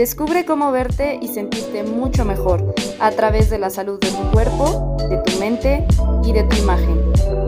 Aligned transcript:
Descubre 0.00 0.46
cómo 0.46 0.72
verte 0.72 1.18
y 1.20 1.28
sentirte 1.28 1.82
mucho 1.82 2.24
mejor 2.24 2.74
a 3.00 3.10
través 3.10 3.50
de 3.50 3.58
la 3.58 3.68
salud 3.68 4.00
de 4.00 4.08
tu 4.08 4.30
cuerpo, 4.30 4.96
de 5.10 5.18
tu 5.18 5.38
mente 5.38 5.86
y 6.24 6.32
de 6.32 6.42
tu 6.44 6.56
imagen. 6.56 6.98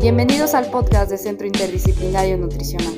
Bienvenidos 0.03 0.53
al 0.53 0.71
podcast 0.71 1.11
de 1.11 1.17
Centro 1.17 1.47
Interdisciplinario 1.47 2.37
Nutricional. 2.37 2.93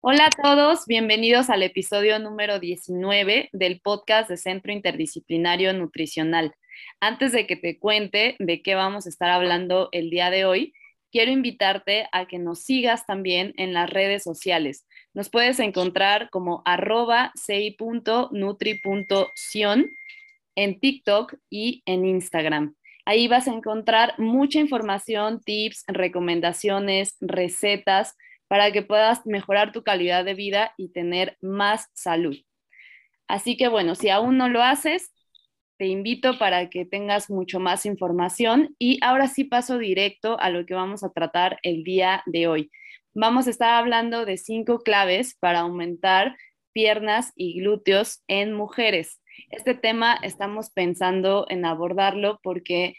Hola 0.00 0.26
a 0.26 0.42
todos, 0.42 0.80
bienvenidos 0.88 1.48
al 1.48 1.62
episodio 1.62 2.18
número 2.18 2.58
19 2.58 3.50
del 3.52 3.80
podcast 3.82 4.28
de 4.28 4.36
Centro 4.36 4.72
Interdisciplinario 4.72 5.72
Nutricional. 5.74 6.56
Antes 6.98 7.30
de 7.30 7.46
que 7.46 7.54
te 7.54 7.78
cuente 7.78 8.34
de 8.40 8.62
qué 8.62 8.74
vamos 8.74 9.06
a 9.06 9.10
estar 9.10 9.30
hablando 9.30 9.90
el 9.92 10.10
día 10.10 10.30
de 10.30 10.44
hoy, 10.44 10.72
quiero 11.10 11.30
invitarte 11.30 12.08
a 12.12 12.26
que 12.26 12.38
nos 12.38 12.62
sigas 12.62 13.06
también 13.06 13.54
en 13.56 13.72
las 13.72 13.90
redes 13.90 14.22
sociales. 14.22 14.86
Nos 15.14 15.30
puedes 15.30 15.58
encontrar 15.60 16.30
como 16.30 16.62
arroba 16.64 17.32
en 20.56 20.80
TikTok 20.80 21.34
y 21.50 21.82
en 21.86 22.04
Instagram. 22.04 22.74
Ahí 23.04 23.28
vas 23.28 23.48
a 23.48 23.54
encontrar 23.54 24.14
mucha 24.18 24.58
información, 24.58 25.40
tips, 25.40 25.84
recomendaciones, 25.86 27.16
recetas 27.20 28.16
para 28.48 28.72
que 28.72 28.82
puedas 28.82 29.24
mejorar 29.24 29.72
tu 29.72 29.82
calidad 29.82 30.24
de 30.24 30.34
vida 30.34 30.74
y 30.76 30.92
tener 30.92 31.36
más 31.40 31.88
salud. 31.94 32.36
Así 33.28 33.56
que 33.56 33.68
bueno, 33.68 33.94
si 33.94 34.08
aún 34.08 34.36
no 34.36 34.48
lo 34.48 34.62
haces, 34.62 35.12
te 35.78 35.86
invito 35.86 36.38
para 36.38 36.68
que 36.68 36.84
tengas 36.84 37.30
mucho 37.30 37.60
más 37.60 37.86
información 37.86 38.74
y 38.78 38.98
ahora 39.02 39.28
sí 39.28 39.44
paso 39.44 39.78
directo 39.78 40.38
a 40.40 40.50
lo 40.50 40.66
que 40.66 40.74
vamos 40.74 41.04
a 41.04 41.10
tratar 41.10 41.58
el 41.62 41.84
día 41.84 42.22
de 42.26 42.48
hoy. 42.48 42.70
Vamos 43.14 43.46
a 43.46 43.50
estar 43.50 43.74
hablando 43.74 44.24
de 44.24 44.36
cinco 44.36 44.80
claves 44.80 45.36
para 45.38 45.60
aumentar 45.60 46.36
piernas 46.72 47.32
y 47.36 47.60
glúteos 47.60 48.22
en 48.26 48.52
mujeres. 48.52 49.20
Este 49.50 49.74
tema 49.74 50.18
estamos 50.22 50.70
pensando 50.70 51.46
en 51.48 51.64
abordarlo 51.64 52.40
porque 52.42 52.94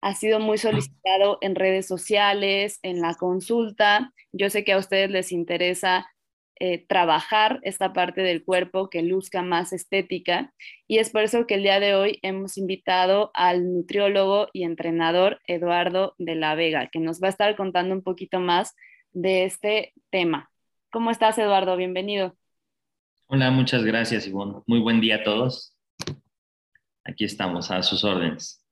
ha 0.00 0.14
sido 0.14 0.40
muy 0.40 0.58
solicitado 0.58 1.38
en 1.42 1.54
redes 1.54 1.86
sociales, 1.86 2.78
en 2.82 3.00
la 3.00 3.14
consulta. 3.14 4.12
Yo 4.32 4.50
sé 4.50 4.64
que 4.64 4.72
a 4.72 4.78
ustedes 4.78 5.10
les 5.10 5.32
interesa 5.32 6.10
eh, 6.64 6.86
trabajar 6.86 7.58
esta 7.64 7.92
parte 7.92 8.20
del 8.20 8.44
cuerpo 8.44 8.88
que 8.88 9.02
luzca 9.02 9.42
más 9.42 9.72
estética. 9.72 10.54
Y 10.86 10.98
es 10.98 11.10
por 11.10 11.22
eso 11.22 11.44
que 11.44 11.54
el 11.54 11.64
día 11.64 11.80
de 11.80 11.96
hoy 11.96 12.20
hemos 12.22 12.56
invitado 12.56 13.32
al 13.34 13.74
nutriólogo 13.74 14.46
y 14.52 14.62
entrenador 14.62 15.40
Eduardo 15.48 16.14
de 16.18 16.36
la 16.36 16.54
Vega, 16.54 16.86
que 16.86 17.00
nos 17.00 17.20
va 17.20 17.26
a 17.26 17.30
estar 17.30 17.56
contando 17.56 17.96
un 17.96 18.02
poquito 18.04 18.38
más 18.38 18.76
de 19.10 19.44
este 19.44 19.92
tema. 20.10 20.52
¿Cómo 20.92 21.10
estás, 21.10 21.36
Eduardo? 21.36 21.76
Bienvenido. 21.76 22.36
Hola, 23.26 23.50
muchas 23.50 23.82
gracias, 23.82 24.28
Ivonne. 24.28 24.62
Muy 24.68 24.78
buen 24.78 25.00
día 25.00 25.16
a 25.16 25.24
todos. 25.24 25.76
Aquí 27.02 27.24
estamos, 27.24 27.72
a 27.72 27.82
sus 27.82 28.04
órdenes. 28.04 28.64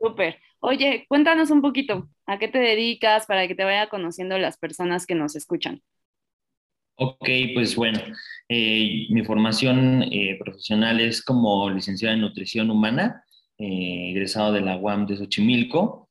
Súper. 0.00 0.40
Oye, 0.58 1.06
cuéntanos 1.08 1.52
un 1.52 1.62
poquito, 1.62 2.08
¿a 2.26 2.40
qué 2.40 2.48
te 2.48 2.58
dedicas 2.58 3.26
para 3.26 3.46
que 3.46 3.54
te 3.54 3.62
vaya 3.62 3.88
conociendo 3.88 4.36
las 4.36 4.58
personas 4.58 5.06
que 5.06 5.14
nos 5.14 5.36
escuchan? 5.36 5.80
Ok, 6.98 7.28
pues 7.52 7.76
bueno, 7.76 8.00
eh, 8.48 9.06
mi 9.10 9.22
formación 9.22 10.02
eh, 10.04 10.38
profesional 10.42 10.98
es 10.98 11.22
como 11.22 11.68
licenciada 11.68 12.14
en 12.14 12.22
nutrición 12.22 12.70
humana, 12.70 13.22
eh, 13.58 14.12
egresado 14.12 14.50
de 14.52 14.62
la 14.62 14.78
UAM 14.78 15.06
de 15.06 15.18
Xochimilco. 15.18 16.08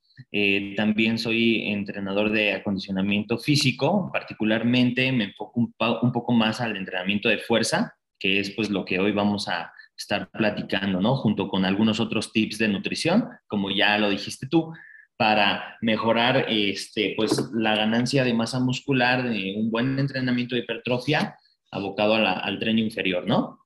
también 0.78 1.17
soy 1.17 1.69
entrenador 1.69 2.31
de 2.31 2.53
acondicionamiento 2.53 3.39
físico, 3.39 4.11
particularmente 4.13 5.11
me 5.11 5.25
enfoco 5.25 5.59
un, 5.59 5.73
un, 6.03 6.11
poco 6.11 6.33
más 6.33 6.61
al 6.61 6.78
entrenamiento 6.78 7.30
de 7.30 7.39
fuerza, 7.39 7.95
que 8.19 8.39
es 8.39 8.52
pues 8.52 8.69
lo 8.69 8.86
que 8.86 9.00
hoy 9.00 9.11
vamos 9.11 9.47
a 9.47 9.72
estar 9.97 10.30
platicando, 10.30 11.02
¿no? 11.02 11.16
Junto 11.16 11.47
con 11.47 11.66
algunos 11.66 12.00
otros 12.00 12.31
tips 12.31 12.59
de 12.59 12.68
nutrición, 12.68 13.28
como 13.47 13.72
ya 13.72 13.97
lo 13.97 14.09
dijiste 14.09 14.47
tú, 14.47 14.72
para 15.17 15.77
mejorar 15.81 16.45
este, 16.49 17.13
pues, 17.15 17.49
la 17.53 17.75
ganancia 17.75 18.23
de 18.23 18.33
masa 18.33 18.59
muscular 18.59 19.23
de 19.23 19.55
un 19.57 19.71
buen 19.71 19.97
entrenamiento 19.97 20.55
de 20.55 20.61
hipertrofia 20.61 21.37
abocado 21.71 22.15
al 22.15 22.59
tren 22.59 22.79
inferior, 22.79 23.25
¿no? 23.27 23.59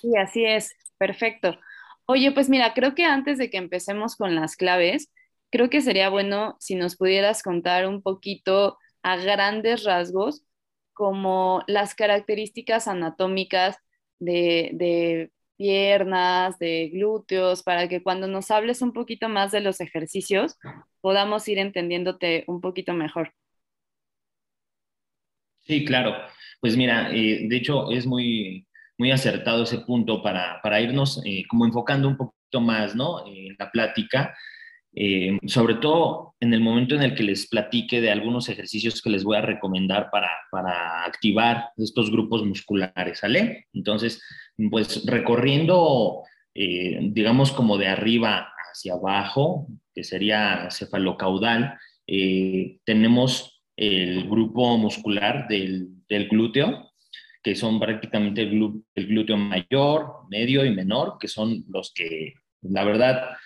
Sí, 0.00 0.16
así 0.16 0.44
es, 0.44 0.74
perfecto. 0.98 1.58
Oye, 2.06 2.32
pues 2.32 2.48
mira, 2.48 2.74
creo 2.74 2.94
que 2.94 3.04
antes 3.04 3.38
de 3.38 3.50
que 3.50 3.58
empecemos 3.58 4.16
con 4.16 4.34
las 4.34 4.56
claves, 4.56 5.12
creo 5.50 5.70
que 5.70 5.80
sería 5.80 6.08
bueno 6.08 6.56
si 6.60 6.74
nos 6.74 6.96
pudieras 6.96 7.42
contar 7.42 7.86
un 7.86 8.02
poquito 8.02 8.78
a 9.02 9.16
grandes 9.16 9.84
rasgos 9.84 10.44
como 10.92 11.62
las 11.66 11.94
características 11.94 12.88
anatómicas 12.88 13.76
de, 14.18 14.70
de 14.74 15.30
piernas, 15.62 16.58
de 16.58 16.88
glúteos, 16.92 17.62
para 17.62 17.86
que 17.86 18.02
cuando 18.02 18.26
nos 18.26 18.50
hables 18.50 18.82
un 18.82 18.92
poquito 18.92 19.28
más 19.28 19.52
de 19.52 19.60
los 19.60 19.80
ejercicios 19.80 20.58
podamos 21.00 21.46
ir 21.46 21.60
entendiéndote 21.60 22.42
un 22.48 22.60
poquito 22.60 22.94
mejor. 22.94 23.32
Sí, 25.60 25.84
claro. 25.84 26.16
Pues 26.60 26.76
mira, 26.76 27.12
eh, 27.14 27.46
de 27.48 27.56
hecho 27.56 27.92
es 27.92 28.06
muy, 28.06 28.66
muy 28.98 29.12
acertado 29.12 29.62
ese 29.62 29.78
punto 29.78 30.20
para, 30.20 30.60
para 30.64 30.80
irnos 30.80 31.22
eh, 31.24 31.44
como 31.48 31.64
enfocando 31.64 32.08
un 32.08 32.16
poquito 32.16 32.60
más, 32.60 32.96
¿no? 32.96 33.24
En 33.24 33.54
la 33.56 33.70
plática 33.70 34.34
eh, 34.94 35.38
sobre 35.46 35.76
todo 35.76 36.34
en 36.38 36.52
el 36.52 36.60
momento 36.60 36.94
en 36.94 37.02
el 37.02 37.14
que 37.14 37.22
les 37.22 37.48
platique 37.48 38.02
de 38.02 38.10
algunos 38.10 38.50
ejercicios 38.50 39.00
que 39.00 39.08
les 39.08 39.24
voy 39.24 39.38
a 39.38 39.40
recomendar 39.40 40.10
para, 40.10 40.28
para 40.50 41.04
activar 41.06 41.70
estos 41.78 42.10
grupos 42.10 42.44
musculares, 42.44 43.20
¿sale? 43.20 43.68
Entonces, 43.72 44.22
pues 44.70 45.04
recorriendo, 45.06 46.22
eh, 46.54 46.98
digamos, 47.10 47.52
como 47.52 47.78
de 47.78 47.88
arriba 47.88 48.52
hacia 48.70 48.94
abajo, 48.94 49.68
que 49.94 50.04
sería 50.04 50.68
cefalocaudal, 50.70 51.78
eh, 52.06 52.78
tenemos 52.84 53.62
el 53.76 54.28
grupo 54.28 54.76
muscular 54.78 55.46
del, 55.48 55.88
del 56.08 56.28
glúteo, 56.28 56.92
que 57.42 57.54
son 57.56 57.80
prácticamente 57.80 58.42
el, 58.42 58.82
glúteo 58.94 59.36
mayor, 59.36 60.28
medio 60.30 60.64
y 60.64 60.70
menor, 60.70 61.16
que 61.18 61.28
son 61.28 61.64
los 61.68 61.92
que, 61.92 62.34
la 62.62 62.84
verdad, 62.84 63.36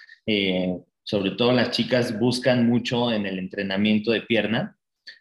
sobre 1.07 1.31
todo 1.31 1.53
las 1.53 1.71
chicas 1.71 2.19
buscan 2.19 2.69
mucho 2.69 3.13
en 3.13 3.27
el 3.27 3.39
entrenamiento 3.39 4.11
de 4.11 4.23
pierna. 4.23 4.77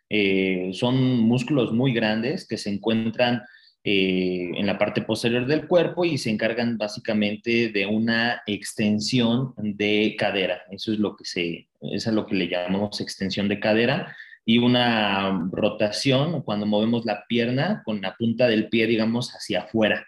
Eh, 0.10 0.72
son 0.74 1.20
músculos 1.20 1.74
muy 1.74 1.94
grandes 1.94 2.48
que 2.48 2.58
se 2.58 2.72
encuentran 2.72 3.44
eh, 3.88 4.50
en 4.56 4.66
la 4.66 4.80
parte 4.80 5.04
posterior 5.04 5.46
del 5.46 5.68
cuerpo 5.68 6.06
y 6.06 6.18
se 6.18 6.32
encargan 6.32 6.76
básicamente 6.76 7.70
de 7.70 7.86
una 7.86 8.42
extensión 8.48 9.54
de 9.58 10.16
cadera. 10.18 10.64
Eso 10.72 10.92
es 10.92 10.98
lo 10.98 11.16
que 11.16 11.24
se, 11.24 11.68
es 11.82 12.08
lo 12.08 12.26
que 12.26 12.34
le 12.34 12.48
llamamos 12.48 13.00
extensión 13.00 13.48
de 13.48 13.60
cadera 13.60 14.16
y 14.44 14.58
una 14.58 15.48
rotación 15.52 16.42
cuando 16.42 16.66
movemos 16.66 17.06
la 17.06 17.26
pierna 17.28 17.84
con 17.86 18.02
la 18.02 18.16
punta 18.16 18.48
del 18.48 18.70
pie, 18.70 18.88
digamos, 18.88 19.36
hacia 19.36 19.62
afuera. 19.62 20.08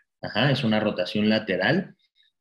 es 0.49 0.63
una 0.63 0.79
rotación 0.79 1.29
lateral 1.29 1.95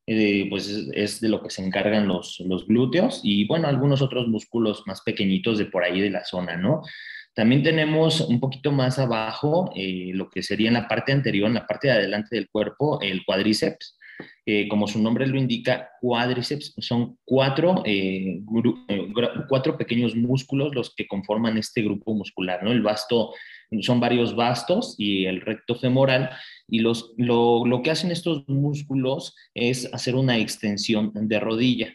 eh, 0.07 0.47
pues 0.49 0.69
es, 0.95 1.21
de 1.21 1.29
lo 1.29 1.43
que 1.43 1.51
se 1.51 1.63
encargan 1.63 2.09
los, 2.09 2.41
los 2.47 2.67
glúteos 2.67 3.21
y 3.25 3.47
bueno, 3.47 3.69
algunos 3.69 4.01
otros 4.01 4.27
músculos 4.27 4.85
más 4.87 5.03
pequeñitos 5.03 5.59
de 5.59 5.67
por 5.67 5.85
ahí 5.85 6.01
de 6.01 6.11
la 6.11 6.25
zona, 6.25 6.57
¿no? 6.57 6.81
También 7.37 7.63
tenemos 7.63 8.23
un 8.23 8.41
poquito 8.41 8.73
más 8.73 8.99
abajo 8.99 9.71
eh, 9.77 10.11
lo 10.15 10.31
que 10.31 10.43
sería 10.43 10.69
en 10.69 10.75
la 10.75 10.89
parte 10.89 11.13
anterior, 11.13 11.47
en 11.47 11.55
la 11.55 11.67
parte 11.67 11.89
de 11.89 11.93
adelante 11.93 12.35
del 12.35 12.49
cuerpo, 12.49 12.99
el 13.03 13.27
cuádriceps. 13.27 13.99
Eh, 14.47 14.67
como 14.69 14.87
su 14.87 15.03
nombre 15.03 15.27
lo 15.27 15.37
indica, 15.37 15.91
cuádriceps 16.01 16.73
son 16.79 17.19
cuatro, 17.27 17.83
cuatro 19.51 19.77
pequeños 19.77 20.17
músculos 20.17 20.75
los 20.75 20.95
que 20.95 21.07
conforman 21.07 21.59
este 21.59 21.83
grupo 21.83 22.15
muscular, 22.15 22.63
¿no? 22.63 22.73
El 22.73 22.81
vasto, 22.81 23.35
son 23.83 24.01
varios 24.01 24.35
vastos 24.35 24.95
y 24.97 25.27
el 25.27 25.43
recto 25.43 25.75
femoral 25.75 26.31
y 26.67 26.79
los, 26.79 27.13
lo, 27.19 27.67
lo, 27.67 27.83
que 27.83 27.91
hacen 27.91 28.11
estos 28.11 28.49
músculos 28.49 29.37
es 29.53 29.93
hacer 29.93 30.15
una 30.15 30.39
extensión 30.39 31.13
de 31.13 31.39
rodilla. 31.39 31.95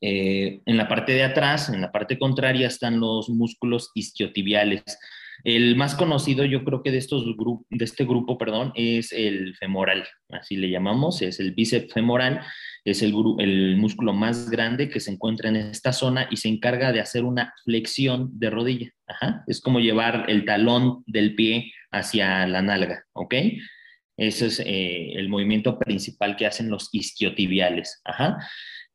Eh, 0.00 0.60
en 0.64 0.76
la 0.76 0.88
parte 0.88 1.12
de 1.12 1.24
atrás, 1.24 1.68
en 1.68 1.80
la 1.80 1.92
parte 1.92 2.18
contraria, 2.18 2.66
están 2.66 3.00
los 3.00 3.28
músculos 3.28 3.90
isquiotibiales. 3.94 4.82
El 5.44 5.76
más 5.76 5.94
conocido, 5.94 6.44
yo 6.44 6.64
creo 6.64 6.82
que 6.82 6.90
de, 6.90 6.98
estos 6.98 7.24
de 7.24 7.84
este 7.84 8.04
grupo, 8.04 8.36
perdón, 8.36 8.72
es 8.74 9.12
el 9.12 9.54
femoral, 9.56 10.06
así 10.28 10.56
le 10.56 10.70
llamamos, 10.70 11.22
es 11.22 11.40
el 11.40 11.52
bíceps 11.52 11.94
femoral, 11.94 12.42
es 12.84 13.02
el, 13.02 13.14
músculo 13.76 14.12
más 14.12 14.50
grande 14.50 14.88
que 14.90 15.00
se 15.00 15.12
encuentra 15.12 15.48
en 15.48 15.56
esta 15.56 15.92
zona 15.92 16.28
y 16.30 16.36
se 16.36 16.48
encarga 16.48 16.92
de 16.92 17.00
hacer 17.00 17.24
una 17.24 17.54
flexión 17.64 18.38
de 18.38 18.50
rodilla. 18.50 18.90
Es 19.46 19.60
como 19.60 19.80
llevar 19.80 20.26
el 20.28 20.44
talón 20.44 21.02
del 21.06 21.34
pie 21.34 21.72
hacia 21.90 22.46
la 22.46 22.62
nalga, 22.62 23.04
¿ok? 23.12 23.34
Ese 24.16 24.46
es 24.46 24.60
eh, 24.60 25.12
el 25.14 25.30
movimiento 25.30 25.78
principal 25.78 26.36
que 26.36 26.46
hacen 26.46 26.68
los 26.68 26.90
isquiotibiales. 26.92 28.02
Ajá. 28.04 28.36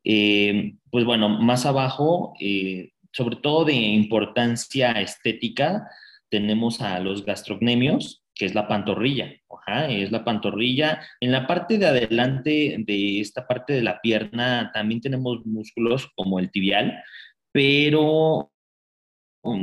Eh, 0.08 0.76
pues 0.90 1.04
bueno, 1.04 1.28
más 1.28 1.66
abajo, 1.66 2.34
eh, 2.40 2.92
sobre 3.12 3.36
todo 3.36 3.64
de 3.64 3.74
importancia 3.74 4.92
estética, 4.92 5.88
tenemos 6.30 6.80
a 6.80 7.00
los 7.00 7.24
gastrocnemios, 7.24 8.22
que 8.32 8.46
es 8.46 8.54
la 8.54 8.68
pantorrilla. 8.68 9.32
Ajá, 9.50 9.88
es 9.88 10.12
la 10.12 10.24
pantorrilla. 10.24 11.00
En 11.20 11.32
la 11.32 11.48
parte 11.48 11.78
de 11.78 11.86
adelante 11.86 12.76
de 12.78 13.20
esta 13.20 13.48
parte 13.48 13.72
de 13.72 13.82
la 13.82 14.00
pierna 14.00 14.70
también 14.72 15.00
tenemos 15.00 15.44
músculos 15.44 16.08
como 16.14 16.38
el 16.38 16.52
tibial, 16.52 17.02
pero 17.50 18.52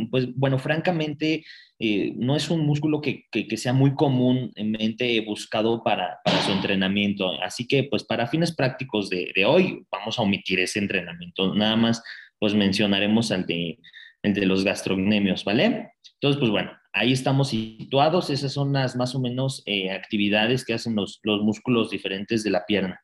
pues 0.10 0.34
bueno, 0.36 0.58
francamente, 0.60 1.44
eh, 1.80 2.14
no 2.16 2.36
es 2.36 2.50
un 2.50 2.66
músculo 2.66 3.02
que, 3.02 3.26
que, 3.32 3.58
sea 3.58 3.74
muy 3.74 3.94
comúnmente 3.94 5.22
buscado 5.22 5.84
para, 5.84 6.20
para, 6.24 6.42
su 6.42 6.52
entrenamiento. 6.52 7.32
Así 7.42 7.68
que, 7.68 7.84
pues 7.84 8.04
para 8.04 8.28
fines 8.28 8.56
prácticos 8.56 9.10
de, 9.10 9.32
de, 9.36 9.46
hoy, 9.46 9.86
vamos 9.92 10.18
a 10.18 10.22
omitir 10.22 10.60
ese 10.60 10.80
entrenamiento. 10.80 11.54
Nada 11.54 11.76
más, 11.76 12.04
pues 12.40 12.54
mencionaremos 12.54 13.32
el 13.32 13.46
de, 13.46 13.80
el 14.24 14.34
de 14.34 14.46
los 14.46 14.64
gastrocnemios, 14.64 15.44
¿vale? 15.44 15.92
Entonces, 16.16 16.40
pues 16.40 16.52
bueno, 16.52 16.72
ahí 16.94 17.12
estamos 17.12 17.50
situados. 17.50 18.30
Esas 18.30 18.54
son 18.54 18.72
las 18.74 18.96
más 18.96 19.14
o 19.16 19.20
menos 19.20 19.62
eh, 19.66 19.92
actividades 19.92 20.64
que 20.64 20.74
hacen 20.74 20.96
los, 20.96 21.20
los, 21.24 21.42
músculos 21.42 21.90
diferentes 21.90 22.44
de 22.44 22.50
la 22.50 22.66
pierna. 22.66 23.04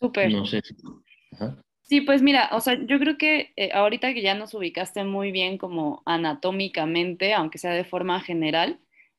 Súper. 0.00 0.32
No 0.32 0.46
sé. 0.46 0.62
Sí, 1.88 2.02
pues 2.02 2.20
mira, 2.20 2.50
o 2.52 2.60
sea, 2.60 2.74
yo 2.86 2.98
creo 2.98 3.16
que 3.16 3.52
eh, 3.56 3.70
ahorita 3.72 4.12
que 4.12 4.20
ya 4.22 4.34
nos 4.34 4.52
ubicaste 4.52 5.04
muy 5.04 5.32
bien 5.32 5.56
como 5.56 6.02
anatómicamente, 6.04 7.32
aunque 7.32 7.56
sea 7.56 7.72
de 7.72 7.84
forma 7.84 8.20
general, 8.20 8.78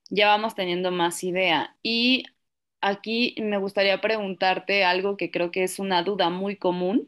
ya 0.10 0.27
vamos 0.27 0.54
teniendo 0.54 0.92
más 0.92 1.24
idea. 1.24 1.75
Y 1.81 2.25
aquí 2.81 3.36
me 3.42 3.57
gustaría 3.57 4.01
preguntarte 4.01 4.83
algo 4.86 5.18
que 5.18 5.31
creo 5.31 5.50
que 5.51 5.63
es 5.63 5.80
una 5.80 6.04
duda 6.04 6.30
muy 6.30 6.57
común, 6.57 7.07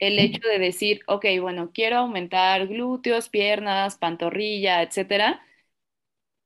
el 0.00 0.18
hecho 0.18 0.40
de 0.48 0.58
decir, 0.58 1.00
ok, 1.06 1.24
bueno, 1.40 1.70
quiero 1.72 1.98
aumentar 1.98 2.66
glúteos, 2.66 3.28
piernas, 3.28 3.96
pantorrilla, 3.98 4.82
etcétera, 4.82 5.40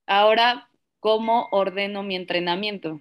Ahora, 0.07 0.69
¿cómo 1.01 1.49
ordeno 1.53 2.03
mi 2.03 2.17
entrenamiento? 2.17 3.01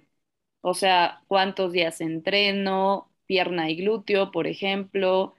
O 0.62 0.74
sea, 0.74 1.22
¿cuántos 1.28 1.72
días 1.72 2.00
entreno? 2.00 3.10
Pierna 3.26 3.70
y 3.70 3.76
glúteo, 3.76 4.30
por 4.32 4.46
ejemplo. 4.46 5.34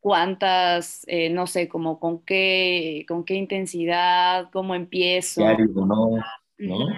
¿Cuántas, 0.00 1.04
eh, 1.06 1.28
no 1.28 1.46
sé, 1.46 1.68
como 1.68 2.00
con 2.00 2.24
qué, 2.24 3.04
con 3.06 3.24
qué 3.24 3.34
intensidad, 3.34 4.48
cómo 4.50 4.74
empiezo? 4.74 5.42
¿no? 5.74 6.16
¿no? 6.58 6.88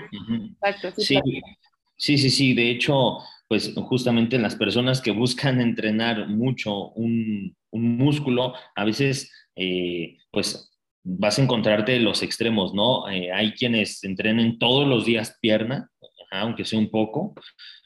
Exacto. 0.63 1.01
Sí, 1.01 1.19
sí, 1.97 2.19
sí, 2.19 2.31
sí. 2.31 2.55
De 2.55 2.71
hecho, 2.71 3.19
pues 3.49 3.75
justamente 3.75 4.39
las 4.39 4.57
personas 4.57 5.01
que 5.01 5.11
buscan 5.11 5.61
entrenar 5.61 6.29
mucho 6.29 6.91
un, 6.93 7.57
músculo, 7.73 8.55
a 8.77 8.85
veces, 8.85 9.33
eh, 9.57 10.19
pues 10.31 10.71
vas 11.03 11.39
a 11.39 11.43
encontrarte 11.43 11.99
los 11.99 12.23
extremos, 12.23 12.75
¿no? 12.75 13.09
Eh, 13.11 13.33
hay 13.33 13.53
quienes 13.53 14.05
entrenen 14.05 14.59
todos 14.59 14.87
los 14.87 15.07
días 15.07 15.39
pierna, 15.41 15.91
aunque 16.31 16.65
sea 16.65 16.79
un 16.79 16.91
poco, 16.91 17.35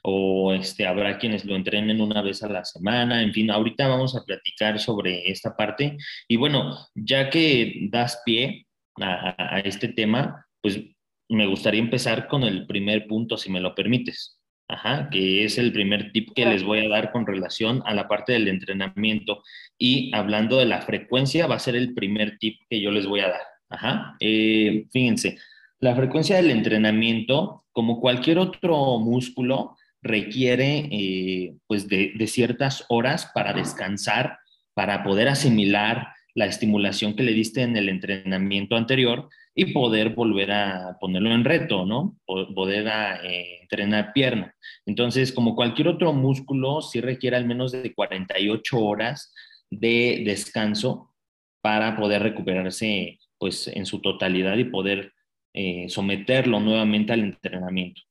o 0.08 0.54
este, 0.54 0.86
habrá 0.86 1.18
quienes 1.18 1.44
lo 1.44 1.56
entrenen 1.56 2.00
una 2.00 2.22
vez 2.22 2.40
a 2.44 2.48
la 2.48 2.64
semana, 2.64 3.22
en 3.22 3.32
fin, 3.32 3.50
ahorita 3.50 3.88
vamos 3.88 4.14
a 4.14 4.24
platicar 4.24 4.78
sobre 4.78 5.28
esta 5.28 5.56
parte. 5.56 5.96
Y 6.28 6.36
bueno, 6.36 6.78
ya 6.94 7.28
que 7.28 7.88
das 7.90 8.22
pie 8.24 8.68
a, 9.00 9.56
a 9.56 9.60
este 9.60 9.88
tema, 9.88 10.46
pues 10.62 10.80
me 11.28 11.48
gustaría 11.48 11.80
empezar 11.80 12.28
con 12.28 12.44
el 12.44 12.68
primer 12.68 13.08
punto, 13.08 13.36
si 13.36 13.50
me 13.50 13.60
lo 13.60 13.74
permites. 13.74 14.38
Ajá, 14.68 15.08
que 15.10 15.44
es 15.44 15.58
el 15.58 15.72
primer 15.72 16.12
tip 16.12 16.28
que 16.36 16.46
les 16.46 16.62
voy 16.62 16.86
a 16.86 16.88
dar 16.88 17.10
con 17.10 17.26
relación 17.26 17.82
a 17.84 17.92
la 17.92 18.06
parte 18.06 18.32
del 18.32 18.46
entrenamiento. 18.46 19.42
Y 19.76 20.14
hablando 20.14 20.58
de 20.58 20.66
la 20.66 20.82
frecuencia, 20.82 21.48
va 21.48 21.56
a 21.56 21.60
ser 21.60 21.74
el 21.74 21.94
primer 21.94 22.38
tip 22.38 22.60
que 22.70 22.80
yo 22.80 22.92
les 22.92 23.06
voy 23.06 23.20
a 23.20 23.28
dar. 23.28 23.42
Ajá, 23.70 24.16
eh, 24.20 24.86
fíjense, 24.92 25.38
la 25.80 25.96
frecuencia 25.96 26.36
del 26.36 26.50
entrenamiento, 26.50 27.64
como 27.72 28.00
cualquier 28.00 28.38
otro 28.38 28.98
músculo, 29.00 29.76
requiere 30.06 30.88
eh, 30.90 31.54
pues 31.66 31.88
de, 31.88 32.14
ciertas 32.26 32.84
horas 32.88 33.30
para 33.34 33.52
descansar, 33.52 34.38
para 34.74 35.02
poder 35.02 35.28
asimilar 35.28 36.08
la 36.34 36.46
estimulación 36.46 37.16
que 37.16 37.22
le 37.22 37.32
diste 37.32 37.62
en 37.62 37.76
el 37.76 37.88
entrenamiento 37.88 38.76
anterior 38.76 39.28
y 39.54 39.72
poder 39.72 40.10
volver 40.10 40.52
a 40.52 40.98
ponerlo 41.00 41.32
en 41.32 41.44
reto, 41.44 41.86
¿no? 41.86 42.18
Poder 42.26 42.86
eh, 43.24 43.60
entrenar 43.62 44.12
pierna. 44.12 44.54
Entonces, 44.84 45.32
como 45.32 45.56
cualquier 45.56 45.88
otro 45.88 46.12
músculo, 46.12 46.82
sí 46.82 47.00
requiere 47.00 47.36
al 47.36 47.46
menos 47.46 47.72
de 47.72 47.94
48 47.94 48.78
horas 48.78 49.32
de 49.70 50.22
descanso 50.26 51.14
para 51.62 51.96
poder 51.96 52.22
recuperarse 52.22 53.18
pues 53.38 53.68
en 53.68 53.86
su 53.86 54.00
totalidad 54.00 54.56
y 54.58 54.64
poder 54.64 55.12
eh, 55.54 55.86
someterlo 55.88 56.60
nuevamente 56.60 57.14
al 57.14 57.20
entrenamiento. 57.20 58.02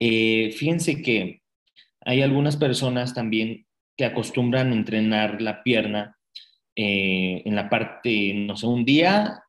Fíjense 0.00 1.00
que 1.02 1.43
hay 2.04 2.22
algunas 2.22 2.56
personas 2.56 3.14
también 3.14 3.66
que 3.96 4.04
acostumbran 4.04 4.72
entrenar 4.72 5.40
la 5.40 5.62
pierna 5.62 6.16
en 6.76 7.54
la 7.54 7.70
parte, 7.70 8.34
no 8.34 8.56
sé, 8.56 8.66
un 8.66 8.84
día 8.84 9.44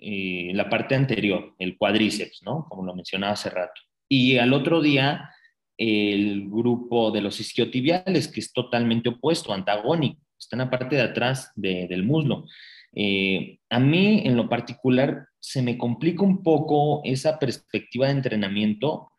eh, 0.00 0.52
la 0.54 0.70
parte 0.70 0.94
anterior, 0.94 1.56
el 1.58 1.76
cuádriceps, 1.76 2.42
¿no? 2.44 2.66
Como 2.68 2.84
lo 2.84 2.94
mencionaba 2.94 3.32
hace 3.32 3.50
rato. 3.50 3.80
Y 4.08 4.38
al 4.38 4.52
otro 4.52 4.80
día, 4.80 5.28
el 5.76 6.48
grupo 6.48 7.10
de 7.10 7.20
los 7.20 7.40
isquiotibiales, 7.40 8.28
que 8.28 8.38
es 8.38 8.52
totalmente 8.52 9.08
opuesto, 9.08 9.52
antagónico, 9.52 10.20
está 10.38 10.54
en 10.54 10.60
la 10.60 10.70
parte 10.70 10.94
de 10.94 11.02
atrás 11.02 11.50
del 11.56 12.04
muslo. 12.04 12.46
Eh, 12.94 13.58
a 13.70 13.80
mí, 13.80 14.22
en 14.24 14.36
lo 14.36 14.48
particular, 14.48 15.26
se 15.40 15.62
me 15.62 15.76
complica 15.76 16.22
un 16.22 16.44
poco 16.44 17.02
esa 17.04 17.40
perspectiva 17.40 18.06
de 18.06 18.12
entrenamiento 18.12 19.10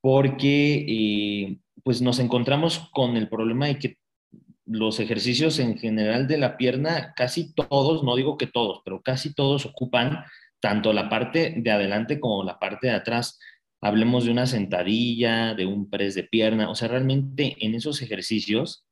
porque 0.00 0.86
eh, 0.88 1.58
pues 1.88 2.02
nos 2.02 2.18
encontramos 2.18 2.90
con 2.92 3.16
el 3.16 3.30
problema 3.30 3.66
de 3.66 3.78
que 3.78 3.96
los 4.66 5.00
ejercicios 5.00 5.58
en 5.58 5.78
general 5.78 6.28
de 6.28 6.36
la 6.36 6.58
pierna, 6.58 7.14
casi 7.16 7.54
todos, 7.54 8.04
no 8.04 8.14
digo 8.14 8.36
que 8.36 8.46
todos, 8.46 8.82
pero 8.84 9.00
casi 9.00 9.32
todos 9.32 9.64
ocupan 9.64 10.22
tanto 10.60 10.92
la 10.92 11.08
parte 11.08 11.54
de 11.56 11.70
adelante 11.70 12.20
como 12.20 12.44
la 12.44 12.58
parte 12.58 12.88
de 12.88 12.92
atrás. 12.92 13.38
Hablemos 13.80 14.26
de 14.26 14.32
una 14.32 14.44
sentadilla, 14.44 15.54
de 15.54 15.64
un 15.64 15.88
press 15.88 16.14
de 16.14 16.24
pierna, 16.24 16.68
o 16.68 16.74
sea, 16.74 16.88
realmente 16.88 17.56
en 17.58 17.74
esos 17.74 18.02
ejercicios, 18.02 18.84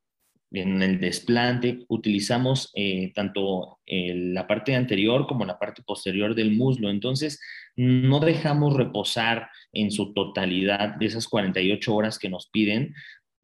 en 0.50 0.80
el 0.80 0.98
desplante, 0.98 1.84
utilizamos 1.88 2.72
eh, 2.74 3.12
tanto 3.14 3.78
la 3.86 4.46
parte 4.46 4.74
anterior 4.74 5.26
como 5.26 5.44
la 5.44 5.58
parte 5.58 5.82
posterior 5.82 6.34
del 6.34 6.56
muslo. 6.56 6.88
Entonces, 6.88 7.42
no 7.76 8.20
dejamos 8.20 8.74
reposar 8.74 9.48
en 9.72 9.90
su 9.90 10.12
totalidad 10.14 10.96
de 10.96 11.06
esas 11.06 11.28
48 11.28 11.94
horas 11.94 12.18
que 12.18 12.28
nos 12.28 12.48
piden 12.48 12.94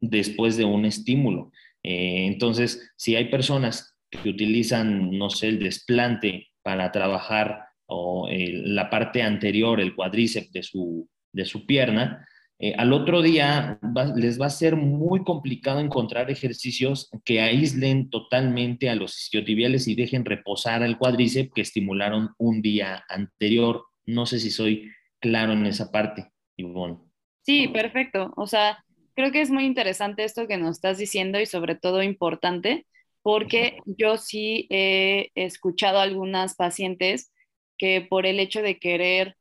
después 0.01 0.57
de 0.57 0.65
un 0.65 0.85
estímulo. 0.85 1.53
Eh, 1.83 2.27
entonces, 2.27 2.93
si 2.97 3.17
hay 3.17 3.27
personas 3.27 3.97
que 4.11 4.29
utilizan, 4.29 5.11
no 5.17 5.31
sé, 5.31 5.49
el 5.49 5.59
desplante 5.59 6.49
para 6.63 6.93
trabajar 6.93 7.67
o 7.87 8.29
eh, 8.29 8.53
la 8.65 8.91
parte 8.91 9.23
anterior, 9.23 9.81
el 9.81 9.95
cuádriceps 9.95 10.53
de 10.53 10.63
su, 10.63 11.09
de 11.33 11.45
su 11.45 11.67
pierna, 11.67 12.27
eh, 12.59 12.75
al 12.79 12.93
otro 12.93 13.23
día 13.23 13.81
les 14.15 14.41
va 14.41 14.47
a 14.47 14.51
ser 14.51 14.77
muy 14.77 15.25
complicado 15.25 15.81
encontrar 15.81 16.31
ejercicios 16.31 17.11
que 17.25 17.41
aíslen 17.41 18.09
totalmente 18.09 18.89
a 18.89 18.95
los 18.95 19.21
isquiotibiales 19.21 19.89
y 19.89 19.97
dejen 19.97 20.25
reposar 20.25 20.85
al 20.85 20.97
cuádriceps 20.97 21.51
que 21.53 21.61
estimularon 21.61 22.31
un 22.39 22.63
día 22.63 23.05
anterior. 23.09 23.87
No 24.07 24.27
sé 24.27 24.39
si 24.41 24.51
soy 24.51 24.91
claro 25.21 25.53
en 25.53 25.67
esa 25.67 25.91
parte, 25.91 26.31
Ivonne. 26.57 26.99
Sí, 27.43 27.69
perfecto. 27.69 28.33
O 28.37 28.47
sea, 28.47 28.85
creo 29.15 29.33
que 29.33 29.41
es 29.41 29.51
muy 29.51 29.65
interesante 29.65 30.25
esto 30.25 30.47
que 30.47 30.59
nos 30.59 30.77
estás 30.77 30.99
diciendo 30.99 31.41
y 31.41 31.47
sobre 31.47 31.75
todo 31.75 32.03
importante 32.03 32.87
porque 33.23 33.79
yo 33.87 34.17
sí 34.17 34.67
he 34.71 35.31
escuchado 35.35 35.99
a 35.99 36.03
algunas 36.03 36.57
pacientes 36.57 37.33
que 37.79 38.01
por 38.01 38.27
el 38.27 38.41
hecho 38.41 38.63
de 38.63 38.79
querer 38.79 39.37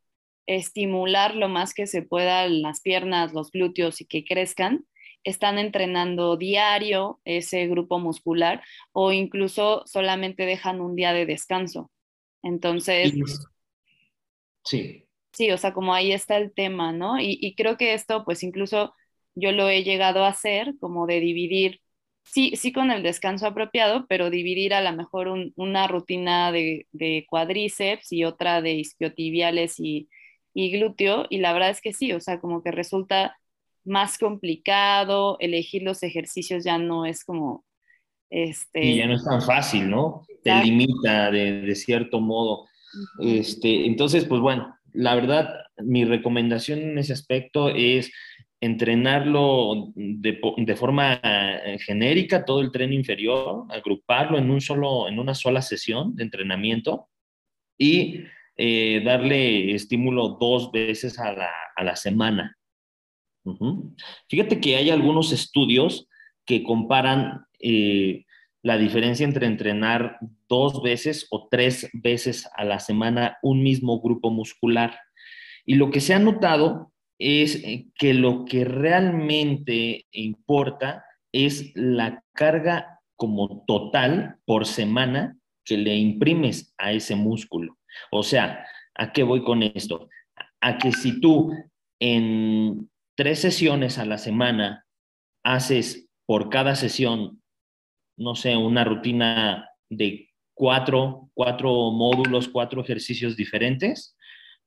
estimular 0.47 1.35
lo 1.35 1.49
más 1.49 1.73
que 1.73 1.87
se 1.87 2.01
pueda 2.01 2.47
las 2.47 2.81
piernas, 2.81 3.33
los 3.33 3.51
glúteos 3.51 4.01
y 4.01 4.05
que 4.05 4.23
crezcan, 4.23 4.85
están 5.23 5.59
entrenando 5.59 6.37
diario 6.37 7.19
ese 7.25 7.67
grupo 7.67 7.99
muscular 7.99 8.63
o 8.91 9.11
incluso 9.11 9.83
solamente 9.85 10.45
dejan 10.45 10.81
un 10.81 10.95
día 10.95 11.13
de 11.13 11.25
descanso. 11.25 11.91
Entonces, 12.43 13.13
sí. 14.63 15.05
Sí, 15.33 15.49
o 15.51 15.57
sea, 15.57 15.73
como 15.73 15.93
ahí 15.93 16.11
está 16.11 16.37
el 16.37 16.53
tema, 16.53 16.91
¿no? 16.91 17.19
Y, 17.19 17.37
y 17.41 17.55
creo 17.55 17.77
que 17.77 17.93
esto, 17.93 18.25
pues 18.25 18.43
incluso 18.43 18.93
yo 19.35 19.51
lo 19.51 19.69
he 19.69 19.83
llegado 19.83 20.23
a 20.23 20.29
hacer, 20.29 20.73
como 20.79 21.07
de 21.07 21.19
dividir, 21.19 21.81
sí, 22.23 22.55
sí 22.55 22.71
con 22.73 22.91
el 22.91 23.03
descanso 23.03 23.47
apropiado, 23.47 24.05
pero 24.07 24.29
dividir 24.29 24.73
a 24.73 24.81
lo 24.81 24.95
mejor 24.95 25.29
una 25.55 25.87
rutina 25.87 26.51
de, 26.51 26.87
de, 26.91 27.25
cuadríceps 27.29 28.11
y 28.11 28.25
otra 28.25 28.61
de 28.61 28.73
isquiotibiales 28.73 29.79
y, 29.79 30.09
y 30.53 30.71
glúteo, 30.71 31.27
y 31.29 31.39
la 31.39 31.53
verdad 31.53 31.69
es 31.69 31.81
que 31.81 31.93
sí, 31.93 32.11
o 32.13 32.19
sea, 32.19 32.39
como 32.39 32.61
que 32.61 32.71
resulta 32.71 33.37
más 33.83 34.17
complicado, 34.17 35.37
elegir 35.39 35.83
los 35.83 36.03
ejercicios 36.03 36.63
ya 36.63 36.77
no 36.77 37.05
es 37.05 37.23
como... 37.23 37.65
Este... 38.29 38.85
Y 38.85 38.97
ya 38.97 39.07
no 39.07 39.15
es 39.15 39.23
tan 39.23 39.41
fácil, 39.41 39.89
¿no? 39.89 40.25
Te 40.43 40.53
limita 40.63 41.31
de, 41.31 41.61
de 41.61 41.75
cierto 41.75 42.19
modo. 42.21 42.67
Este, 43.19 43.85
entonces, 43.85 44.25
pues 44.25 44.41
bueno, 44.41 44.75
la 44.93 45.15
verdad, 45.15 45.53
mi 45.77 46.05
recomendación 46.05 46.79
en 46.79 46.97
ese 46.97 47.13
aspecto 47.13 47.69
es 47.69 48.11
entrenarlo 48.59 49.91
de, 49.95 50.75
forma 50.75 51.19
eh, 51.23 51.79
genérica, 51.79 52.45
todo 52.45 52.61
el 52.61 52.71
tren 52.71 52.93
inferior, 52.93 53.65
agruparlo 53.69 54.37
en, 54.37 54.51
un 54.51 54.61
solo, 54.61 55.07
en 55.07 55.17
una 55.17 55.33
sola 55.33 55.61
sesión 55.63 56.15
de 56.15 56.23
entrenamiento 56.23 57.09
y 57.77 58.23
eh, 58.55 59.01
darle 59.03 59.73
estímulo 59.73 60.37
dos 60.39 60.71
veces 60.71 61.17
a 61.17 61.31
la, 61.33 61.95
semana. 61.95 62.55
Fíjate 64.29 64.61
que 64.61 64.75
hay 64.75 64.91
algunos 64.91 65.31
estudios 65.31 66.07
que 66.45 66.61
comparan 66.61 67.45
eh, 67.59 68.25
la 68.63 68.77
diferencia 68.77 69.25
entre 69.25 69.47
entrenar 69.47 70.19
dos 70.47 70.83
veces 70.83 71.27
o 71.31 71.47
tres 71.49 71.89
veces 71.93 72.49
a 72.55 72.63
la 72.63 72.79
semana 72.79 73.37
un 73.41 73.63
mismo 73.63 74.01
grupo 74.01 74.29
muscular. 74.29 74.99
Y 75.65 75.75
lo 75.75 75.89
que 75.89 75.99
se 75.99 76.13
ha 76.13 76.19
notado 76.19 76.91
es 77.17 77.55
eh, 77.63 77.87
que 77.95 78.13
lo 78.13 78.45
que 78.45 78.65
realmente 78.65 80.05
importa 80.11 81.05
es 81.31 81.71
la 81.75 82.23
carga 82.33 82.99
como 83.15 83.63
total 83.65 84.37
por 84.45 84.65
semana 84.65 85.37
que 85.63 85.77
le 85.77 85.95
imprimes 85.95 86.73
a 86.77 86.91
ese 86.91 87.15
músculo. 87.15 87.77
O 88.11 88.23
sea, 88.23 88.65
¿a 88.95 89.11
qué 89.11 89.23
voy 89.23 89.43
con 89.43 89.63
esto? 89.63 90.09
A 90.59 90.77
que 90.77 90.91
si 90.91 91.19
tú 91.21 91.51
en 91.99 92.89
tres 93.15 93.39
sesiones 93.39 93.97
a 93.99 94.05
la 94.05 94.17
semana 94.17 94.85
haces 95.43 96.09
por 96.25 96.49
cada 96.49 96.75
sesión, 96.75 97.40
no 98.21 98.35
sé, 98.35 98.55
una 98.55 98.83
rutina 98.83 99.69
de 99.89 100.29
cuatro, 100.53 101.29
cuatro 101.33 101.91
módulos, 101.91 102.47
cuatro 102.47 102.81
ejercicios 102.81 103.35
diferentes, 103.35 104.15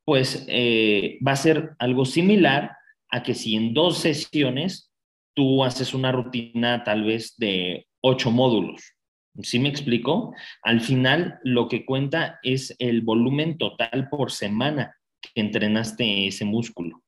pues 0.05 0.45
eh, 0.49 1.19
va 1.27 1.33
a 1.33 1.37
ser 1.37 1.71
algo 1.79 2.05
similar 2.05 2.77
a 3.11 3.23
que 3.23 3.35
si 3.35 3.55
en 3.55 3.73
dos 3.73 3.99
sesiones 3.99 4.93
tú 5.35 5.65
haces 5.65 5.95
una 5.95 6.13
rutina 6.13 6.85
tal 6.85 7.05
vez 7.05 7.37
de 7.37 7.87
ocho 8.01 8.31
módulos. 8.31 8.83
¿Sí 9.43 9.59
me 9.59 9.69
explico? 9.69 10.33
Al 10.63 10.81
final 10.81 11.41
lo 11.43 11.69
que 11.69 11.85
cuenta 11.85 12.39
es 12.43 12.75
el 12.79 13.03
volumen 13.03 13.59
total 13.59 14.09
por 14.09 14.31
semana 14.31 14.97
que 15.21 15.41
entrenaste 15.41 16.29
ese 16.29 16.45
músculo. 16.45 17.03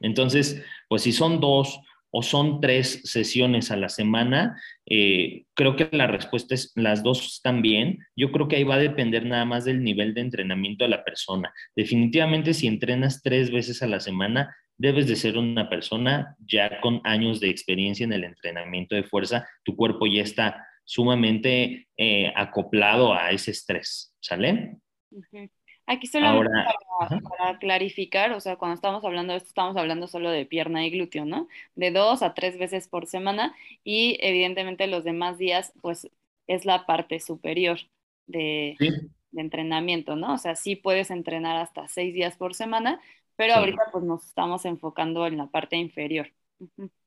Entonces, 0.00 0.62
pues 0.88 1.02
si 1.02 1.12
son 1.12 1.40
dos 1.40 1.80
o 2.14 2.22
son 2.22 2.60
tres 2.60 3.00
sesiones 3.04 3.70
a 3.70 3.76
la 3.76 3.88
semana, 3.88 4.60
eh, 4.86 5.46
creo 5.54 5.76
que 5.76 5.88
la 5.92 6.06
respuesta 6.06 6.54
es 6.54 6.70
las 6.76 7.02
dos 7.02 7.40
bien. 7.62 8.00
Yo 8.14 8.30
creo 8.30 8.48
que 8.48 8.56
ahí 8.56 8.64
va 8.64 8.74
a 8.74 8.78
depender 8.78 9.24
nada 9.24 9.46
más 9.46 9.64
del 9.64 9.82
nivel 9.82 10.12
de 10.12 10.20
entrenamiento 10.20 10.84
de 10.84 10.90
la 10.90 11.04
persona. 11.04 11.52
Definitivamente 11.74 12.52
si 12.52 12.66
entrenas 12.66 13.22
tres 13.22 13.50
veces 13.50 13.82
a 13.82 13.86
la 13.86 13.98
semana, 13.98 14.54
debes 14.76 15.06
de 15.06 15.16
ser 15.16 15.38
una 15.38 15.70
persona 15.70 16.36
ya 16.46 16.80
con 16.80 17.00
años 17.04 17.40
de 17.40 17.48
experiencia 17.48 18.04
en 18.04 18.12
el 18.12 18.24
entrenamiento 18.24 18.94
de 18.94 19.04
fuerza. 19.04 19.48
Tu 19.64 19.74
cuerpo 19.74 20.06
ya 20.06 20.22
está 20.22 20.66
sumamente 20.84 21.88
eh, 21.96 22.32
acoplado 22.36 23.14
a 23.14 23.30
ese 23.30 23.52
estrés, 23.52 24.14
¿sale? 24.20 24.76
Aquí 25.86 26.06
solo 26.06 26.44
para, 27.38 27.58
clarificar, 27.58 28.32
o 28.32 28.40
sea, 28.40 28.56
cuando 28.56 28.74
estamos 28.74 29.04
hablando 29.04 29.32
de 29.32 29.38
esto, 29.38 29.48
estamos 29.48 29.76
hablando 29.76 30.06
solo 30.06 30.30
de 30.30 30.46
pierna 30.46 30.86
y 30.86 30.90
glúteo, 30.90 31.24
¿no? 31.24 31.48
De 31.74 31.90
dos 31.90 32.22
a 32.22 32.34
tres 32.34 32.58
veces 32.58 32.88
por 32.88 33.06
semana 33.06 33.54
y 33.82 34.16
evidentemente 34.20 34.86
los 34.86 35.02
demás 35.02 35.38
días, 35.38 35.72
pues 35.82 36.08
es 36.46 36.64
la 36.64 36.86
parte 36.86 37.18
superior 37.20 37.78
de, 38.26 38.76
entrenamiento, 39.34 40.14
¿no? 40.14 40.34
O 40.34 40.38
sea, 40.38 40.54
sí 40.54 40.76
puedes 40.76 41.10
entrenar 41.10 41.56
hasta 41.56 41.88
seis 41.88 42.14
días 42.14 42.36
por 42.36 42.54
semana, 42.54 43.00
pero 43.34 43.54
ahorita 43.54 43.82
pues 43.90 44.04
nos 44.04 44.24
estamos 44.24 44.64
enfocando 44.64 45.26
en 45.26 45.36
la 45.36 45.46
parte 45.46 45.76
inferior. 45.76 46.30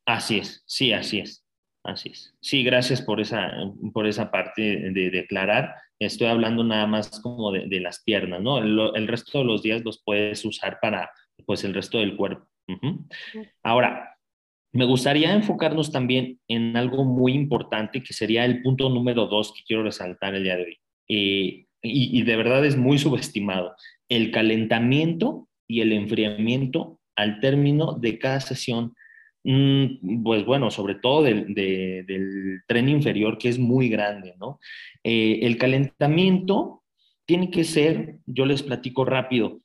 Así 0.05 0.39
es, 0.39 0.63
sí, 0.65 0.91
así 0.91 1.19
es. 1.19 1.45
Así 1.85 2.09
es. 2.09 2.33
Sí, 2.39 2.63
gracias 2.63 3.01
por 3.01 3.21
esa, 3.21 3.51
por 3.93 4.07
esa 4.07 4.31
parte 4.31 4.61
de 4.61 5.09
declarar. 5.11 5.75
Estoy 5.99 6.27
hablando 6.27 6.63
nada 6.63 6.87
más 6.87 7.19
como 7.21 7.51
de, 7.51 7.79
las 7.79 8.03
piernas, 8.03 8.41
¿no? 8.41 8.57
El, 8.57 9.07
resto 9.07 9.39
de 9.39 9.45
los 9.45 9.63
días 9.63 9.83
los 9.83 10.01
puedes 10.03 10.43
usar 10.43 10.79
para, 10.81 11.09
pues, 11.45 11.63
el 11.63 11.73
resto 11.73 11.99
del 11.99 12.17
cuerpo. 12.17 12.47
Ahora, 13.63 14.17
me 14.73 14.85
gustaría 14.85 15.33
enfocarnos 15.33 15.91
también 15.91 16.39
en 16.49 16.75
algo 16.75 17.05
muy 17.05 17.33
importante 17.33 18.03
que 18.03 18.13
sería 18.13 18.43
el 18.43 18.61
punto 18.61 18.89
número 18.89 19.27
dos 19.27 19.53
que 19.53 19.63
quiero 19.65 19.83
resaltar 19.83 20.35
el 20.35 20.43
día 20.43 20.57
de 20.57 20.63
hoy. 20.63 20.77
Eh, 21.07 21.65
y, 21.81 22.19
y 22.19 22.23
de 22.23 22.35
verdad 22.35 22.65
es 22.65 22.75
muy 22.75 22.97
subestimado. 22.99 23.75
El 24.09 24.31
calentamiento 24.31 25.47
y 25.67 25.81
el 25.81 25.93
enfriamiento 25.93 26.99
al 27.15 27.39
término 27.39 27.93
de 27.93 28.19
cada 28.19 28.41
sesión 28.41 28.93
pues 30.23 30.43
bueno, 30.43 30.71
sobre 30.71 30.95
todo 30.95 31.21
del, 31.23 32.63
tren 32.67 32.89
inferior, 32.89 33.37
que 33.37 33.49
es 33.49 33.59
muy 33.59 33.89
grande, 33.89 34.33
¿no? 34.39 34.59
Eh, 35.03 35.39
el 35.43 35.57
calentamiento 35.57 36.83
tiene 37.25 37.51
que 37.51 37.63
ser, 37.63 38.17
yo 38.25 38.45
les 38.45 38.63
platico 38.63 39.05
rápido, 39.05 39.61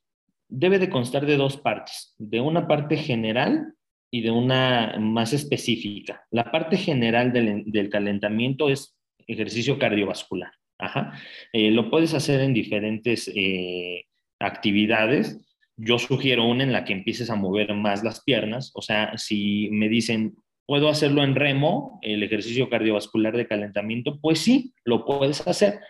debe 0.49 0.79
de 0.79 0.91
constar 0.91 1.25
de 1.25 1.37
dos 1.37 1.57
partes, 1.57 2.15
de 2.19 2.41
una 2.41 2.67
parte 2.67 2.97
general 2.97 3.75
y 4.11 4.21
de 4.21 4.31
una 4.31 4.97
más 4.99 5.33
específica. 5.33 6.27
La 6.31 6.51
parte 6.51 6.77
general 6.77 7.33
del, 7.33 7.89
calentamiento 7.91 8.69
es 8.69 8.99
ejercicio 9.27 9.79
cardiovascular. 9.79 10.53
Ajá. 10.79 11.13
Eh, 11.53 11.71
lo 11.71 11.91
puedes 11.91 12.15
hacer 12.15 12.41
en 12.41 12.55
diferentes 12.55 13.31
eh, 13.35 14.07
actividades 14.39 15.39
yo 15.83 15.99
sugiero 15.99 16.45
una 16.45 16.65
en 16.65 16.73
la 16.73 16.85
que 16.85 16.93
empieces 16.93 17.31
a 17.31 17.37
mover 17.37 17.75
más 17.75 18.05
las 18.05 18.23
piernas, 18.23 18.71
o 18.75 18.83
sea, 18.83 19.17
si 19.17 19.69
me 19.73 19.89
dicen, 19.89 20.37
¿puedo 20.67 20.89
hacerlo 20.89 21.23
en 21.23 21.35
remo, 21.35 21.99
el 22.03 22.23
ejercicio 22.23 22.69
cardiovascular 22.69 23.37
de 23.37 23.47
calentamiento? 23.47 24.21
Pues 24.21 24.41
sí, 24.41 24.75
lo 24.85 25.05
puedes 25.05 25.47
hacer, 25.47 25.81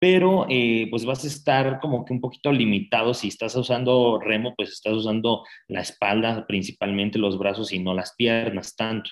pero 0.00 0.46
eh, 0.48 0.86
pues 0.90 1.04
vas 1.04 1.24
a 1.24 1.28
estar 1.28 1.80
como 1.80 2.04
que 2.04 2.12
un 2.12 2.20
poquito 2.20 2.52
limitado. 2.52 3.14
Si 3.14 3.28
estás 3.28 3.56
usando 3.56 4.20
remo, 4.20 4.54
pues 4.56 4.70
estás 4.70 4.92
usando 4.92 5.44
la 5.66 5.80
espalda, 5.80 6.46
principalmente 6.46 7.18
los 7.18 7.38
brazos 7.38 7.72
y 7.72 7.78
no 7.78 7.94
las 7.94 8.14
piernas 8.16 8.76
tanto. 8.76 9.10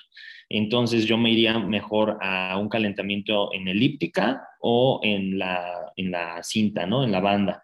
Entonces 0.49 1.05
yo 1.05 1.17
me 1.17 1.31
iría 1.31 1.59
mejor 1.59 2.17
a 2.21 2.57
un 2.57 2.69
calentamiento 2.69 3.53
en 3.53 3.67
elíptica 3.67 4.47
o 4.61 5.01
en 5.03 5.37
la, 5.37 5.91
en 5.97 6.11
la 6.11 6.41
cinta, 6.41 6.85
¿no? 6.85 7.03
En 7.03 7.11
la 7.11 7.19
banda. 7.19 7.63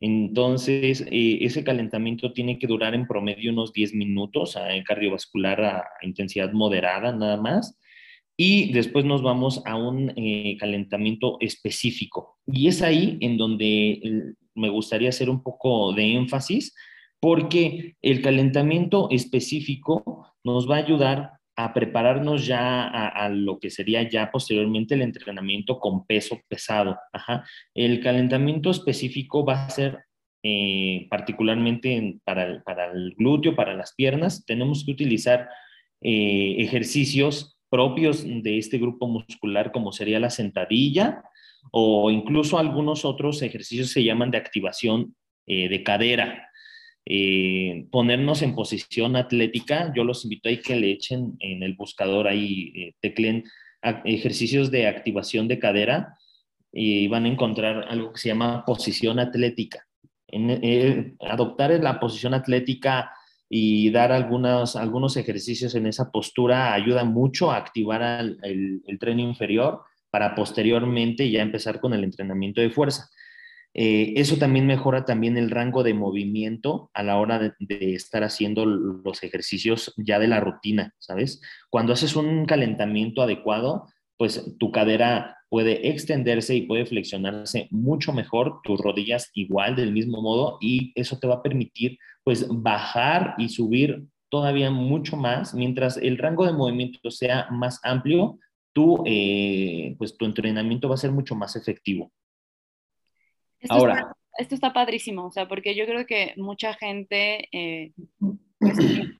Entonces, 0.00 1.02
eh, 1.10 1.38
ese 1.40 1.64
calentamiento 1.64 2.32
tiene 2.32 2.58
que 2.58 2.66
durar 2.66 2.94
en 2.94 3.06
promedio 3.06 3.52
unos 3.52 3.72
10 3.72 3.94
minutos, 3.94 4.56
en 4.56 4.82
cardiovascular 4.84 5.64
a, 5.64 5.84
intensidad 6.02 6.52
moderada 6.52 7.12
nada 7.12 7.36
más. 7.36 7.78
Y 8.36 8.72
después 8.72 9.04
nos 9.04 9.22
vamos 9.22 9.62
a 9.64 9.76
un 9.76 10.12
eh, 10.16 10.56
calentamiento 10.58 11.36
específico. 11.40 12.38
Y 12.46 12.68
es 12.68 12.82
ahí 12.82 13.16
en 13.20 13.36
donde 13.36 13.90
eh, 13.92 14.34
me 14.54 14.68
gustaría 14.68 15.10
hacer 15.10 15.30
un 15.30 15.42
poco 15.42 15.92
de 15.92 16.14
énfasis, 16.14 16.74
porque 17.20 17.96
el 18.02 18.20
calentamiento 18.20 19.08
específico 19.10 20.34
nos 20.42 20.68
va 20.68 20.76
a 20.76 20.80
ayudar 20.80 21.30
a 21.56 21.72
prepararnos 21.72 22.46
ya 22.46 22.86
a, 22.86 23.28
lo 23.28 23.60
que 23.60 23.70
sería 23.70 24.08
ya 24.08 24.30
posteriormente 24.30 24.94
el 24.94 25.02
entrenamiento 25.02 25.78
con 25.78 26.04
peso 26.06 26.40
pesado. 26.48 26.98
El 27.74 28.00
calentamiento 28.00 28.70
específico 28.70 29.44
va 29.44 29.66
a 29.66 29.70
ser 29.70 30.04
eh, 30.42 31.06
particularmente 31.08 32.18
para, 32.24 32.44
el, 32.44 33.14
glúteo, 33.16 33.54
para 33.54 33.74
las 33.74 33.94
piernas. 33.94 34.44
Tenemos 34.44 34.84
que 34.84 34.92
utilizar 34.92 35.48
eh, 36.00 36.56
ejercicios 36.58 37.56
propios 37.70 38.24
de 38.24 38.58
este 38.58 38.78
grupo 38.78 39.08
muscular 39.08 39.72
como 39.72 39.90
sería 39.90 40.20
la 40.20 40.30
sentadilla 40.30 41.22
o 41.72 42.10
incluso 42.10 42.58
algunos 42.58 43.04
otros 43.04 43.42
ejercicios 43.42 43.90
se 43.90 44.04
llaman 44.04 44.30
de 44.30 44.38
activación 44.38 45.16
eh, 45.46 45.68
de 45.68 45.82
cadera. 45.82 46.48
Eh, 47.06 47.86
ponernos 47.90 48.40
en 48.42 48.54
posición 48.54 49.16
atlética. 49.16 49.92
Yo 49.94 50.04
los 50.04 50.24
invito 50.24 50.48
a 50.48 50.56
que 50.56 50.76
le 50.76 50.90
echen 50.90 51.36
en 51.38 51.62
el 51.62 51.74
buscador 51.74 52.26
ahí, 52.26 52.72
eh, 52.74 52.94
teclen 53.00 53.44
ejercicios 54.04 54.70
de 54.70 54.86
activación 54.86 55.46
de 55.46 55.58
cadera 55.58 56.16
y 56.72 57.06
van 57.08 57.26
a 57.26 57.28
encontrar 57.28 57.84
algo 57.90 58.12
que 58.12 58.18
se 58.18 58.28
llama 58.28 58.64
posición 58.64 59.18
atlética. 59.18 59.86
Eh, 60.28 61.12
adoptar 61.20 61.70
la 61.82 62.00
posición 62.00 62.32
atlética 62.32 63.12
y 63.50 63.90
dar 63.90 64.10
algunos, 64.10 64.74
algunos 64.74 65.18
ejercicios 65.18 65.74
en 65.74 65.86
esa 65.86 66.10
postura 66.10 66.72
ayuda 66.72 67.04
mucho 67.04 67.50
a 67.50 67.58
activar 67.58 68.02
el, 68.42 68.82
el 68.86 68.98
tren 68.98 69.20
inferior 69.20 69.82
para 70.10 70.34
posteriormente 70.34 71.30
ya 71.30 71.42
empezar 71.42 71.78
con 71.78 71.92
el 71.92 72.02
entrenamiento 72.02 72.62
de 72.62 72.70
fuerza. 72.70 73.10
Eh, 73.74 74.14
eso 74.16 74.36
también 74.36 74.66
mejora 74.66 75.04
también 75.04 75.36
el 75.36 75.50
rango 75.50 75.82
de 75.82 75.94
movimiento 75.94 76.90
a 76.94 77.02
la 77.02 77.18
hora 77.18 77.38
de, 77.40 77.94
estar 77.94 78.22
haciendo 78.22 78.64
los 78.66 79.22
ejercicios 79.24 79.92
ya 79.96 80.20
de 80.20 80.28
la 80.28 80.40
rutina, 80.40 80.94
¿sabes? 80.98 81.40
Cuando 81.70 81.92
haces 81.92 82.14
un 82.14 82.46
calentamiento 82.46 83.20
adecuado, 83.20 83.88
pues 84.16 84.54
tu 84.58 84.70
cadera 84.70 85.38
puede 85.48 85.88
extenderse 85.88 86.54
y 86.54 86.62
puede 86.62 86.86
flexionarse 86.86 87.66
mucho 87.70 88.12
mejor, 88.12 88.60
tus 88.62 88.80
rodillas 88.80 89.30
igual 89.34 89.74
del 89.74 89.92
mismo 89.92 90.22
modo 90.22 90.58
y 90.60 90.92
eso 90.94 91.18
te 91.18 91.26
va 91.26 91.36
a 91.36 91.42
permitir 91.42 91.98
pues 92.22 92.46
bajar 92.48 93.34
y 93.38 93.48
subir 93.48 94.04
todavía 94.30 94.70
mucho 94.70 95.16
más, 95.16 95.54
mientras 95.54 95.96
el 95.96 96.18
rango 96.18 96.46
de 96.46 96.52
movimiento 96.52 97.10
sea 97.10 97.48
más 97.50 97.80
amplio, 97.84 98.38
eh, 99.06 99.94
pues 99.98 100.16
tu 100.16 100.24
entrenamiento 100.24 100.88
va 100.88 100.94
a 100.94 100.98
ser 100.98 101.12
mucho 101.12 101.34
más 101.34 101.56
efectivo. 101.56 102.12
Esto 103.64 103.74
Ahora. 103.74 103.94
Está, 103.94 104.16
esto 104.38 104.54
está 104.54 104.72
padrísimo, 104.72 105.26
o 105.26 105.32
sea, 105.32 105.48
porque 105.48 105.74
yo 105.74 105.86
creo 105.86 106.04
que 106.06 106.34
mucha 106.36 106.74
gente, 106.74 107.48
eh, 107.50 107.92
pues, 108.58 108.76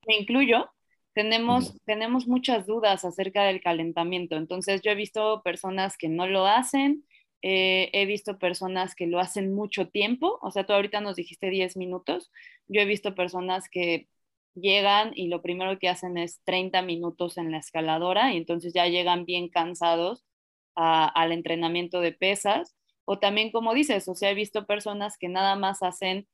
me 0.06 0.16
incluyo, 0.20 0.68
tenemos, 1.14 1.74
tenemos 1.86 2.26
muchas 2.26 2.66
dudas 2.66 3.06
acerca 3.06 3.44
del 3.44 3.62
calentamiento. 3.62 4.36
Entonces, 4.36 4.82
yo 4.82 4.90
he 4.90 4.94
visto 4.94 5.40
personas 5.42 5.96
que 5.96 6.10
no 6.10 6.26
lo 6.26 6.46
hacen, 6.46 7.06
eh, 7.40 7.88
he 7.94 8.04
visto 8.04 8.38
personas 8.38 8.94
que 8.94 9.06
lo 9.06 9.18
hacen 9.18 9.54
mucho 9.54 9.88
tiempo, 9.88 10.38
o 10.42 10.50
sea, 10.50 10.66
tú 10.66 10.74
ahorita 10.74 11.00
nos 11.00 11.16
dijiste 11.16 11.48
10 11.48 11.78
minutos, 11.78 12.30
yo 12.68 12.82
he 12.82 12.84
visto 12.84 13.14
personas 13.14 13.70
que 13.70 14.08
llegan 14.54 15.12
y 15.14 15.28
lo 15.28 15.40
primero 15.40 15.78
que 15.78 15.88
hacen 15.88 16.18
es 16.18 16.42
30 16.44 16.82
minutos 16.82 17.38
en 17.38 17.50
la 17.50 17.58
escaladora 17.58 18.34
y 18.34 18.36
entonces 18.36 18.74
ya 18.74 18.86
llegan 18.88 19.24
bien 19.24 19.48
cansados 19.48 20.26
al 20.74 21.32
entrenamiento 21.32 22.00
de 22.00 22.12
pesas. 22.12 22.74
O 23.04 23.18
también, 23.18 23.50
como 23.50 23.74
dices, 23.74 24.08
o 24.08 24.14
sea, 24.14 24.30
he 24.30 24.34
visto 24.34 24.66
personas 24.66 25.18
que 25.18 25.28
nada 25.28 25.56
más 25.56 25.82
hacen 25.82 26.26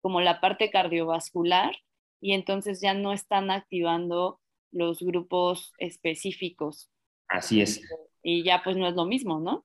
como 0.00 0.20
la 0.20 0.40
parte 0.40 0.70
cardiovascular 0.70 1.74
y 2.20 2.32
entonces 2.32 2.80
ya 2.80 2.94
no 2.94 3.12
están 3.12 3.50
activando 3.50 4.40
los 4.70 5.00
grupos 5.00 5.72
específicos. 5.78 6.90
Así 7.28 7.60
es. 7.60 7.82
Y 8.22 8.42
ya 8.42 8.62
pues 8.62 8.76
no 8.76 8.86
es 8.86 8.94
lo 8.94 9.06
mismo, 9.06 9.40
¿no? 9.40 9.64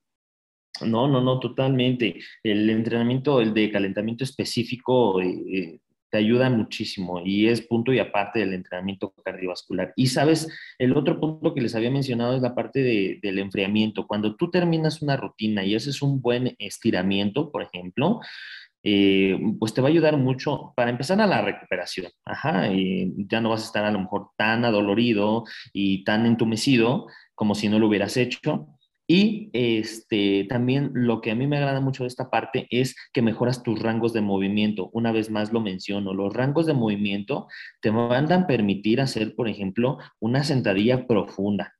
No, 0.82 1.08
no, 1.08 1.22
no, 1.22 1.40
totalmente. 1.40 2.20
El 2.42 2.70
entrenamiento, 2.70 3.40
el 3.42 3.54
de 3.54 3.72
calentamiento 3.72 4.24
específico, 4.24 5.22
eh, 5.22 5.44
eh, 5.54 5.80
te 6.14 6.20
ayuda 6.20 6.48
muchísimo 6.52 7.24
y 7.26 7.48
es 7.48 7.62
punto 7.62 7.92
y 7.92 7.98
aparte 7.98 8.38
del 8.38 8.54
entrenamiento 8.54 9.16
cardiovascular. 9.26 9.94
Y 9.96 10.06
sabes, 10.06 10.48
el 10.78 10.96
otro 10.96 11.20
punto 11.20 11.56
que 11.56 11.62
les 11.62 11.74
había 11.74 11.90
mencionado 11.90 12.36
es 12.36 12.42
la 12.44 12.54
parte 12.54 13.20
del 13.20 13.40
enfriamiento. 13.40 14.06
Cuando 14.06 14.36
tú 14.36 14.52
terminas 14.52 15.02
una 15.02 15.18
rutina 15.18 15.66
y 15.66 15.74
haces 15.74 16.04
un 16.04 16.22
buen 16.22 16.56
estiramiento, 16.60 17.52
por 17.52 17.64
ejemplo, 17.64 18.20
eh, 18.84 19.40
pues 19.58 19.74
te 19.74 19.82
va 19.82 19.88
a 19.88 19.92
ayudar 19.92 20.18
mucho 20.18 20.72
para 20.76 20.92
empezar 20.92 21.20
a 21.20 21.26
la 21.26 21.42
recuperación. 21.42 22.12
Ajá, 22.26 22.72
y 22.72 23.12
ya 23.28 23.42
no 23.42 23.50
vas 23.50 23.64
a 23.64 23.66
estar 23.66 23.84
a 23.84 23.92
lo 23.92 24.02
mejor 24.02 24.28
tan 24.38 24.66
adolorido 24.66 25.46
y 25.74 26.04
tan 26.04 26.28
entumecido 26.28 27.08
como 27.34 27.56
si 27.56 27.70
no 27.70 27.80
lo 27.80 27.88
hubieras 27.88 28.18
hecho. 28.18 28.68
Y 29.06 29.50
este, 29.52 30.46
también 30.48 30.92
lo 30.94 31.20
que 31.20 31.32
a 31.32 31.36
mí 31.36 31.46
me 31.46 31.58
agrada 31.58 31.82
mucho 31.82 32.04
de 32.04 32.08
esta 32.08 32.30
parte 32.30 32.68
es 32.70 32.96
que 33.12 33.22
mejoras 33.22 33.62
tus 33.62 33.82
rangos 33.82 34.14
de 34.14 34.22
movimiento. 34.22 34.90
Una 34.94 35.12
vez 35.12 35.30
más 35.30 35.52
lo 35.52 35.60
menciono, 35.60 36.14
los 36.14 36.34
rangos 36.34 36.66
de 36.66 36.74
movimiento 36.74 37.48
te 37.82 37.90
van 37.90 38.32
a 38.32 38.48
permitir 38.48 39.02
hacer, 39.02 39.36
por 39.36 39.50
ejemplo, 39.50 39.98
una 40.20 40.44
sentadilla 40.46 41.06
profunda, 41.06 41.74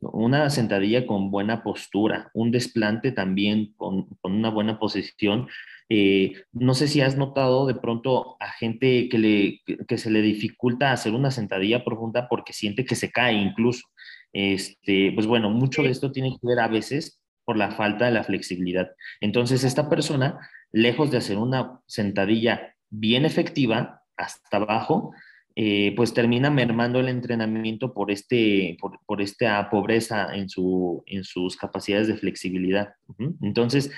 una 0.00 0.50
sentadilla 0.50 1.06
con 1.06 1.30
buena 1.30 1.62
postura, 1.62 2.30
un 2.34 2.50
desplante 2.50 3.12
también 3.12 3.72
con, 3.78 4.08
una 4.22 4.50
buena 4.50 4.78
posición. 4.78 5.48
Eh, 5.88 6.34
no 6.52 6.74
sé 6.74 6.86
si 6.86 7.00
has 7.00 7.16
notado 7.16 7.66
de 7.66 7.74
pronto 7.74 8.36
a 8.40 8.50
gente 8.52 9.08
que, 9.08 9.18
le, 9.18 9.60
que 9.86 9.98
se 9.98 10.10
le 10.10 10.20
dificulta 10.20 10.92
hacer 10.92 11.14
una 11.14 11.30
sentadilla 11.30 11.84
profunda 11.84 12.28
porque 12.28 12.52
siente 12.52 12.84
que 12.84 12.94
se 12.94 13.10
cae 13.10 13.34
incluso. 13.34 13.86
Este, 14.32 15.12
pues 15.14 15.26
bueno, 15.26 15.50
mucho 15.50 15.82
de 15.82 15.90
esto 15.90 16.12
tiene 16.12 16.30
que 16.30 16.46
ver 16.46 16.60
a 16.60 16.68
veces 16.68 17.20
por 17.44 17.56
la 17.56 17.72
falta 17.72 18.06
de 18.06 18.12
la 18.12 18.24
flexibilidad. 18.24 18.92
Entonces, 19.20 19.64
esta 19.64 19.88
persona, 19.88 20.38
lejos 20.70 21.10
de 21.10 21.18
hacer 21.18 21.38
una 21.38 21.80
sentadilla 21.86 22.74
bien 22.90 23.24
efectiva 23.24 24.02
hasta 24.16 24.56
abajo, 24.58 25.12
eh, 25.54 25.92
pues 25.96 26.14
termina 26.14 26.48
mermando 26.50 27.00
el 27.00 27.08
entrenamiento 27.08 27.92
por, 27.92 28.10
este, 28.10 28.78
por, 29.06 29.20
esta 29.20 29.68
pobreza 29.68 30.34
en, 30.34 30.48
su, 30.48 31.02
en 31.06 31.24
sus 31.24 31.56
capacidades 31.56 32.08
de 32.08 32.16
flexibilidad. 32.16 32.94
Entonces, 33.42 33.92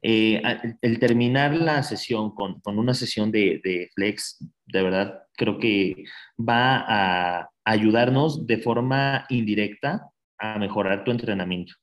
eh, 0.00 0.40
el 0.80 0.98
terminar 0.98 1.54
la 1.54 1.82
sesión 1.82 2.34
con, 2.34 2.62
una 2.64 2.94
sesión 2.94 3.30
de, 3.30 3.60
de, 3.62 3.90
flex, 3.94 4.42
de 4.64 4.82
verdad, 4.82 5.22
creo 5.36 5.58
que 5.58 6.04
va 6.38 6.84
a 6.88 7.50
ayudarnos 7.66 8.46
de 8.46 8.58
forma 8.58 9.26
indirecta 9.28 10.08
a 10.38 10.58
mejorar 10.58 11.04
tu 11.04 11.10
entrenamiento. 11.10 11.74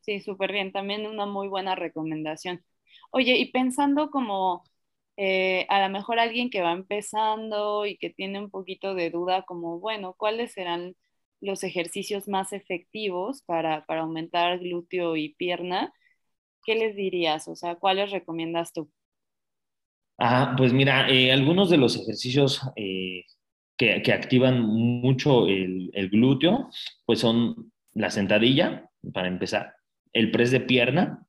Sí, 0.00 0.20
súper 0.20 0.52
bien. 0.52 0.72
También 0.72 1.06
una 1.06 1.24
muy 1.24 1.48
buena 1.48 1.74
recomendación. 1.74 2.62
Oye, 3.10 3.36
y 3.38 3.50
pensando 3.52 4.10
como 4.10 4.64
eh, 5.16 5.66
a 5.68 5.80
lo 5.86 5.92
mejor 5.92 6.18
alguien 6.18 6.50
que 6.50 6.62
va 6.62 6.72
empezando 6.72 7.86
y 7.86 7.96
que 7.96 8.10
tiene 8.10 8.40
un 8.40 8.50
poquito 8.50 8.94
de 8.94 9.10
duda, 9.10 9.42
como, 9.42 9.78
bueno, 9.78 10.14
¿cuáles 10.18 10.52
serán 10.52 10.94
los 11.40 11.62
ejercicios 11.62 12.28
más 12.28 12.52
efectivos 12.52 13.42
para, 13.42 13.84
aumentar 13.88 14.58
glúteo 14.58 15.16
y 15.16 15.34
pierna? 15.34 15.92
¿Qué 16.64 16.74
les 16.74 16.96
dirías? 16.96 17.46
O 17.48 17.54
sea, 17.54 17.76
¿cuáles 17.76 18.10
recomiendas 18.10 18.72
tú? 18.72 18.90
Ah, 20.18 20.54
pues 20.56 20.72
mira, 20.72 21.08
eh, 21.10 21.30
algunos 21.32 21.70
de 21.70 21.76
los 21.76 21.96
ejercicios 21.96 22.60
eh, 22.74 23.24
que, 23.76 24.12
activan 24.12 24.60
mucho 24.60 25.46
el, 25.46 25.90
glúteo, 26.10 26.70
pues 27.04 27.20
son 27.20 27.72
la 27.92 28.10
sentadilla, 28.10 28.90
para 29.12 29.28
empezar, 29.28 29.74
el 30.12 30.30
press 30.30 30.50
de 30.50 30.60
pierna 30.60 31.26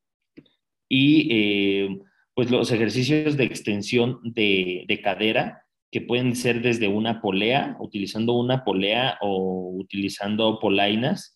y 0.89 1.99
pues 2.37 2.51
los 2.51 2.71
ejercicios 2.71 3.35
de 3.35 3.45
extensión 3.45 4.19
de, 4.23 4.99
cadera, 5.03 5.63
que 5.91 6.01
pueden 6.01 6.35
ser 6.35 6.61
desde 6.61 6.87
una 6.87 7.19
polea, 7.19 7.75
utilizando 7.79 8.33
una 8.33 8.63
polea 8.63 9.17
o 9.21 9.71
utilizando 9.75 10.59
polainas. 10.59 11.33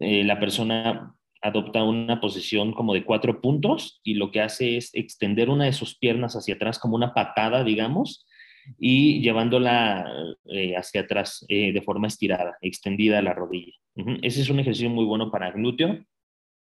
Eh, 0.00 0.22
la 0.22 0.38
persona 0.38 1.14
adopta 1.40 1.82
una 1.82 2.20
posición 2.20 2.74
como 2.74 2.92
de 2.92 3.04
cuatro 3.04 3.40
puntos 3.40 4.02
y 4.04 4.14
lo 4.14 4.30
que 4.30 4.42
hace 4.42 4.76
es 4.76 4.90
extender 4.92 5.48
una 5.48 5.64
de 5.64 5.72
sus 5.72 5.96
piernas 5.96 6.34
hacia 6.34 6.56
atrás 6.56 6.78
como 6.78 6.96
una 6.96 7.14
patada, 7.14 7.64
digamos, 7.64 8.26
y 8.78 9.20
llevándola 9.20 10.06
eh, 10.46 10.74
hacia 10.76 11.02
atrás 11.02 11.44
eh, 11.48 11.72
de 11.72 11.82
forma 11.82 12.08
estirada, 12.08 12.56
extendida 12.60 13.22
la 13.22 13.34
rodilla. 13.34 13.72
Ese 14.22 14.40
es 14.40 14.50
un 14.50 14.60
ejercicio 14.60 14.90
muy 14.90 15.04
bueno 15.04 15.30
para 15.30 15.50
glúteo 15.50 16.04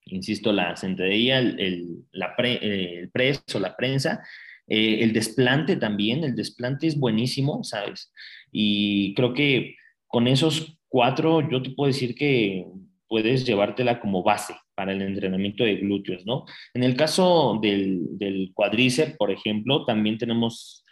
insisto, 0.06 0.52
la 0.52 0.76
sentadilla, 0.76 1.40
el, 1.40 2.06
la 2.12 2.34
el 2.38 3.10
press 3.12 3.44
la 3.60 3.76
prensa, 3.76 4.24
eh, 4.68 5.00
el 5.02 5.14
desplante 5.14 5.76
también, 5.76 6.24
el 6.24 6.36
desplante 6.36 6.88
es 6.88 6.98
buenísimo, 6.98 7.64
¿sabes? 7.64 8.12
Y 8.52 9.14
creo 9.16 9.34
que 9.34 9.76
con 10.08 10.28
esos 10.28 10.78
cuatro 10.88 11.50
yo 11.50 11.62
te 11.62 11.72
puedo 11.72 11.88
decir 11.88 12.16
que 12.16 12.66
puedes 13.08 13.46
llevártela 13.46 14.00
como 14.00 14.24
base 14.24 14.56
para 14.76 14.94
el 14.94 15.02
entrenamiento 15.02 15.64
de 15.64 15.76
glúteos, 15.78 16.26
¿no? 16.26 16.46
En 16.74 16.84
el 16.84 16.96
caso 16.96 17.60
del, 17.62 18.18
del 18.18 18.52
cuádriceps, 18.54 19.18
por 19.18 19.32
ejemplo, 19.32 19.86
también 19.86 20.18
tenemos 20.18 20.86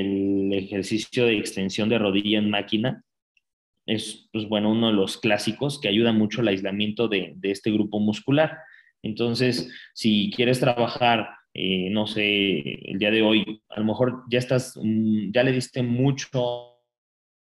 el 0.00 0.52
ejercicio 0.52 1.26
de 1.26 1.38
extensión 1.38 1.88
de 1.88 1.98
rodilla 1.98 2.38
en 2.38 2.50
máquina, 2.50 3.04
es, 3.86 4.28
pues 4.32 4.48
bueno, 4.48 4.70
uno 4.70 4.88
de 4.88 4.92
los 4.94 5.18
clásicos 5.18 5.80
que 5.80 5.88
ayuda 5.88 6.12
mucho 6.12 6.40
al 6.40 6.48
aislamiento 6.48 7.08
de, 7.08 7.36
este 7.42 7.70
grupo 7.70 7.98
muscular. 8.00 8.58
Entonces, 9.02 9.70
si 9.94 10.30
quieres 10.34 10.60
trabajar, 10.60 11.30
eh, 11.54 11.90
no 11.90 12.06
sé, 12.06 12.60
el 12.60 12.98
día 12.98 13.10
de 13.10 13.22
hoy, 13.22 13.62
a 13.68 13.80
lo 13.80 13.86
mejor 13.86 14.22
ya 14.30 14.38
estás, 14.38 14.78
mm, 14.80 15.32
ya 15.32 15.42
le 15.42 15.52
diste 15.52 15.82
mucho 15.82 16.28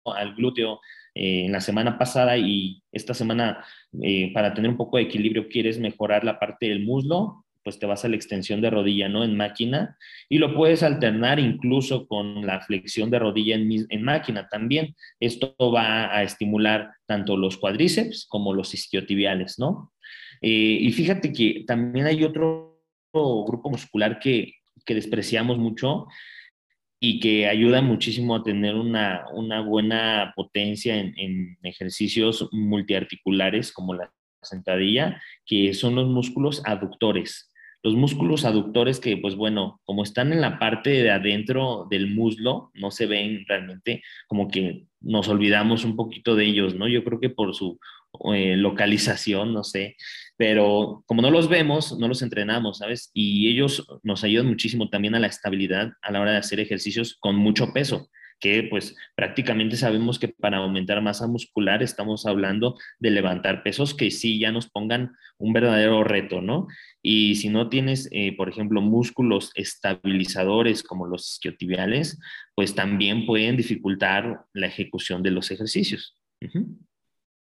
al 0.06 0.34
glúteo 0.36 0.80
eh, 1.13 1.45
en 1.45 1.51
la 1.51 1.62
semana 1.62 1.97
pasada 1.97 2.38
y 2.38 2.82
esta 2.91 3.13
semana, 3.13 3.63
eh, 4.01 4.32
para 4.34 4.54
tener 4.54 4.71
un 4.71 4.77
poco 4.77 4.97
de 4.97 5.04
equilibrio, 5.04 5.49
quieres 5.49 5.77
mejorar 5.80 6.23
la 6.23 6.39
parte 6.39 6.67
del 6.69 6.84
muslo, 6.84 7.45
pues 7.63 7.80
te 7.80 7.86
vas 7.86 8.04
a 8.04 8.10
la 8.10 8.15
extensión 8.15 8.62
de 8.62 8.69
rodilla, 8.69 9.08
¿no? 9.10 9.24
En 9.24 9.38
máquina. 9.38 9.97
Y 10.30 10.38
lo 10.38 10.56
puedes 10.56 10.84
alternar 10.84 11.39
incluso 11.39 12.08
con 12.08 12.45
la 12.45 12.62
flexión 12.62 13.10
de 13.12 13.19
rodilla 13.19 13.56
en, 13.56 14.04
máquina 14.04 14.47
también. 14.50 14.95
Esto 15.19 15.56
va 15.60 16.15
a 16.15 16.24
estimular 16.24 16.91
tanto 17.06 17.38
los 17.38 17.58
cuádriceps 17.58 18.26
como 18.28 18.54
los 18.54 18.74
isquiotibiales, 18.74 19.60
¿no? 19.60 19.93
Eh, 20.41 20.78
y 20.82 20.91
fíjate 20.91 21.32
que 21.32 21.63
también 21.67 22.08
hay 22.08 22.24
otro 22.24 22.82
grupo 23.13 23.69
muscular 23.69 24.19
que, 24.19 24.54
despreciamos 24.88 25.58
mucho 25.58 26.08
y 27.00 27.21
que 27.21 27.47
ayuda 27.47 27.82
muchísimo 27.82 28.36
a 28.36 28.43
tener 28.43 28.76
una, 28.76 29.26
buena 29.65 30.34
potencia 30.36 30.97
en, 30.97 31.13
en 31.17 31.58
ejercicios 31.63 32.50
multiarticulares 32.52 33.71
como 33.71 33.93
la 33.93 34.12
sentadilla, 34.41 35.21
que 35.45 35.74
son 35.74 35.95
los 35.95 36.08
músculos 36.08 36.62
aductores. 36.65 37.50
Los 37.84 37.96
músculos 37.96 38.46
aductores 38.46 39.00
que, 39.00 39.17
pues 39.17 39.36
bueno, 39.36 39.82
como 39.86 40.04
están 40.04 40.32
en 40.34 40.41
la 40.41 40.60
parte 40.60 40.89
de 40.89 41.12
adentro 41.12 41.88
del 41.89 42.13
muslo, 42.13 42.72
no 42.76 42.91
se 42.91 43.08
ven 43.08 43.44
realmente 43.48 44.04
como 44.28 44.50
que 44.50 44.86
nos 45.00 45.28
olvidamos 45.28 45.84
un 45.84 45.96
poquito 45.96 46.36
de 46.36 46.46
ellos, 46.46 46.76
¿no? 46.76 46.88
Yo 46.88 47.04
creo 47.04 47.20
que 47.20 47.30
por 47.30 47.56
su 47.56 47.80
eh, 48.34 48.56
localización, 48.56 49.54
no 49.54 49.63
sé, 49.63 49.96
pero 50.38 51.04
como 51.08 51.22
no 51.22 51.32
los 51.32 51.50
vemos, 51.50 51.98
no 51.98 52.08
los 52.08 52.22
entrenamos, 52.22 52.80
¿sabes? 52.80 53.10
Y 53.13 53.50
ellos 53.50 53.88
nos 54.04 54.24
ayudan 54.24 54.48
muchísimo 54.48 54.89
también 54.89 55.15
a 55.15 55.20
la 55.20 55.28
estabilidad 55.28 55.94
a 56.02 56.12
la 56.12 56.22
hora 56.22 56.32
de 56.32 56.38
hacer 56.38 56.60
ejercicios 56.60 57.17
con 57.20 57.36
mucho 57.36 57.74
peso 57.74 58.10
que 58.41 58.63
pues 58.63 58.97
prácticamente 59.15 59.77
sabemos 59.77 60.19
que 60.19 60.27
para 60.27 60.58
aumentar 60.58 61.01
masa 61.01 61.27
muscular 61.27 61.82
estamos 61.82 62.25
hablando 62.25 62.75
de 62.99 63.12
levantar 63.12 63.63
pesos 63.63 63.93
que 63.93 64.12
sí 64.12 64.39
ya 64.39 64.51
nos 64.51 64.69
pongan 64.69 65.15
un 65.38 65.54
verdadero 65.54 66.04
reto, 66.04 66.41
¿no? 66.41 66.67
Y 67.01 67.36
si 67.36 67.49
no 67.49 67.69
tienes, 67.69 68.10
eh, 68.12 68.36
por 68.36 68.49
ejemplo, 68.49 68.82
músculos 68.82 69.51
estabilizadores 69.56 70.84
como 70.84 71.08
los 71.08 71.34
isquiotibiales, 71.34 72.19
pues 72.56 72.75
también 72.75 73.25
pueden 73.25 73.56
dificultar 73.56 74.45
la 74.54 74.67
ejecución 74.67 75.23
de 75.23 75.32
los 75.32 75.51
ejercicios. 75.51 76.17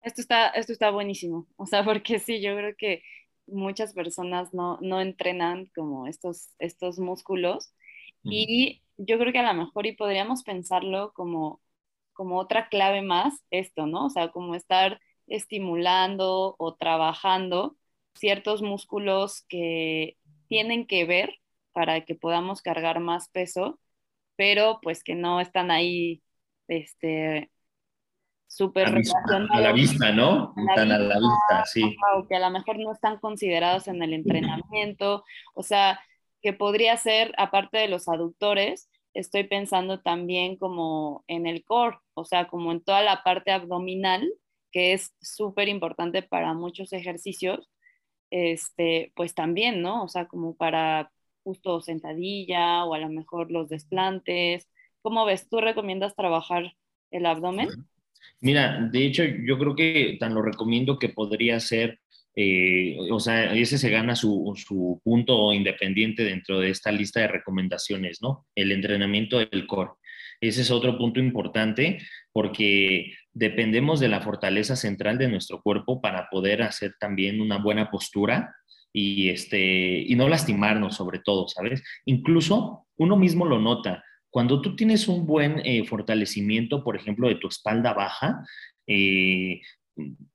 Esto 0.02 0.20
está, 0.20 0.48
esto 0.48 0.72
está 0.72 0.90
buenísimo, 0.90 1.48
o 1.56 1.66
sea, 1.66 1.84
porque 1.84 2.18
sí, 2.18 2.40
yo 2.40 2.56
creo 2.56 2.74
que 2.76 3.02
muchas 3.46 3.92
personas 3.92 4.54
no, 4.54 4.78
no 4.80 5.00
entrenan 5.00 5.66
como 5.74 6.06
estos, 6.06 6.50
estos 6.58 6.98
músculos 6.98 7.72
y 8.22 8.83
yo 8.96 9.18
creo 9.18 9.33
que 9.33 9.38
a 9.38 9.52
lo 9.52 9.64
mejor 9.64 9.87
y 9.87 9.92
podríamos 9.92 10.42
pensarlo 10.42 11.12
como, 11.12 11.61
como 12.12 12.38
otra 12.38 12.68
clave 12.68 13.02
más, 13.02 13.42
esto, 13.50 13.87
¿no? 13.87 14.06
O 14.06 14.11
sea, 14.11 14.30
como 14.30 14.54
estar 14.54 15.00
estimulando 15.26 16.56
o 16.59 16.74
trabajando 16.74 17.76
ciertos 18.14 18.62
músculos 18.62 19.44
que 19.48 20.16
tienen 20.48 20.87
que 20.87 21.04
ver 21.04 21.37
para 21.72 22.04
que 22.04 22.14
podamos 22.14 22.62
cargar 22.62 23.00
más 23.00 23.28
peso, 23.28 23.78
pero 24.37 24.80
pues 24.83 25.04
que 25.04 25.14
no 25.14 25.40
están 25.40 25.70
ahí, 25.70 26.22
este, 26.68 27.50
súper 28.46 28.88
a, 28.88 29.61
la 29.61 29.72
vista, 29.72 30.12
¿no? 30.12 30.52
Están 30.68 30.90
a 30.90 30.98
la 30.98 31.18
vista, 31.18 31.64
sí. 31.66 31.96
O 32.16 32.26
que 32.26 32.37
a 32.37 32.40
lo 32.40 32.50
mejor 32.50 32.78
no 32.78 32.92
están 32.92 33.18
considerados 33.18 33.87
en 33.87 34.02
el 34.02 34.12
entrenamiento, 34.12 35.24
o 35.54 35.62
sea, 35.62 36.00
que 36.42 36.53
podría 36.53 36.96
ser, 36.96 37.33
aparte 37.37 37.79
de 37.79 37.88
los 37.88 38.09
aductores, 38.09 38.90
estoy 39.14 39.44
pensando 39.44 40.00
también 40.00 40.57
como 40.57 41.24
en 41.26 41.46
el 41.46 41.64
core, 41.64 41.98
o 42.14 42.24
sea, 42.24 42.48
como 42.48 42.72
en 42.72 42.83
toda 42.83 43.03
la 43.03 43.22
parte 43.22 43.50
abdominal, 43.50 44.31
que 44.72 44.92
es 44.92 45.14
súper 45.20 45.68
importante 45.68 46.22
para 46.22 46.55
muchos 46.55 46.92
ejercicios, 46.92 47.68
este, 48.31 49.12
pues 49.16 49.35
también, 49.35 49.83
¿no? 49.83 50.05
O 50.05 50.09
sea, 50.09 50.26
como 50.29 50.57
para 50.57 51.11
justo 51.42 51.81
sentadilla 51.81 52.85
o 52.85 52.94
a 52.94 52.98
lo 52.98 53.09
mejor 53.09 53.50
los 53.50 53.68
desplantes. 53.68 54.68
¿Cómo 55.03 55.24
ves? 55.24 55.48
¿Tú 55.48 55.61
recomiendas 55.61 56.14
trabajar 56.14 56.74
el 57.11 57.26
abdomen? 57.26 57.68
Mira, 58.40 58.88
de 58.92 59.07
hecho, 59.07 59.24
yo 59.24 59.59
creo 59.59 59.74
que 59.74 60.16
tan 60.20 60.35
lo 60.35 60.42
recomiendo 60.42 60.98
que 60.98 61.09
podría 61.09 61.59
ser 61.61 61.98
eh, 62.42 62.96
o 63.11 63.20
sea, 63.20 63.53
ese 63.53 63.76
se 63.76 63.90
gana 63.90 64.16
su, 64.16 64.50
su, 64.57 64.98
punto 65.05 65.53
independiente 65.53 66.24
dentro 66.24 66.59
de 66.59 66.70
esta 66.70 66.90
lista 66.90 67.20
de 67.20 67.29
recomendaciones, 67.29 68.22
¿no? 68.22 68.46
El 68.55 68.72
entrenamiento 68.72 69.40
del 69.40 69.66
core. 69.66 69.90
Ese 70.40 70.62
es 70.62 70.70
otro 70.70 70.96
punto 70.96 71.20
importante 71.20 71.98
porque 72.33 73.12
dependemos 73.35 74.00
de 74.00 74.09
la 74.09 74.22
fortaleza 74.22 74.74
central 74.74 75.18
de 75.18 75.29
nuestro 75.29 75.61
cuerpo 75.61 76.00
para 76.00 76.29
poder 76.31 76.62
hacer 76.62 76.94
también 76.98 77.42
una 77.42 77.59
buena 77.59 77.90
postura 77.90 78.57
y, 78.90 79.29
este, 79.29 80.00
y 80.00 80.14
no 80.16 80.26
lastimarnos 80.26 80.96
sobre 80.96 81.18
todo, 81.18 81.46
¿sabes? 81.46 81.83
Incluso 82.07 82.87
uno 82.96 83.16
mismo 83.18 83.44
lo 83.44 83.59
nota. 83.59 84.03
Cuando 84.31 84.62
tú 84.62 84.76
tienes 84.76 85.09
un 85.09 85.26
buen 85.26 85.61
eh, 85.66 85.85
fortalecimiento, 85.85 86.83
por 86.83 86.96
ejemplo, 86.96 87.29
de 87.29 87.35
tu 87.35 87.48
espalda 87.48 87.92
baja, 87.92 88.42
eh, 88.87 89.61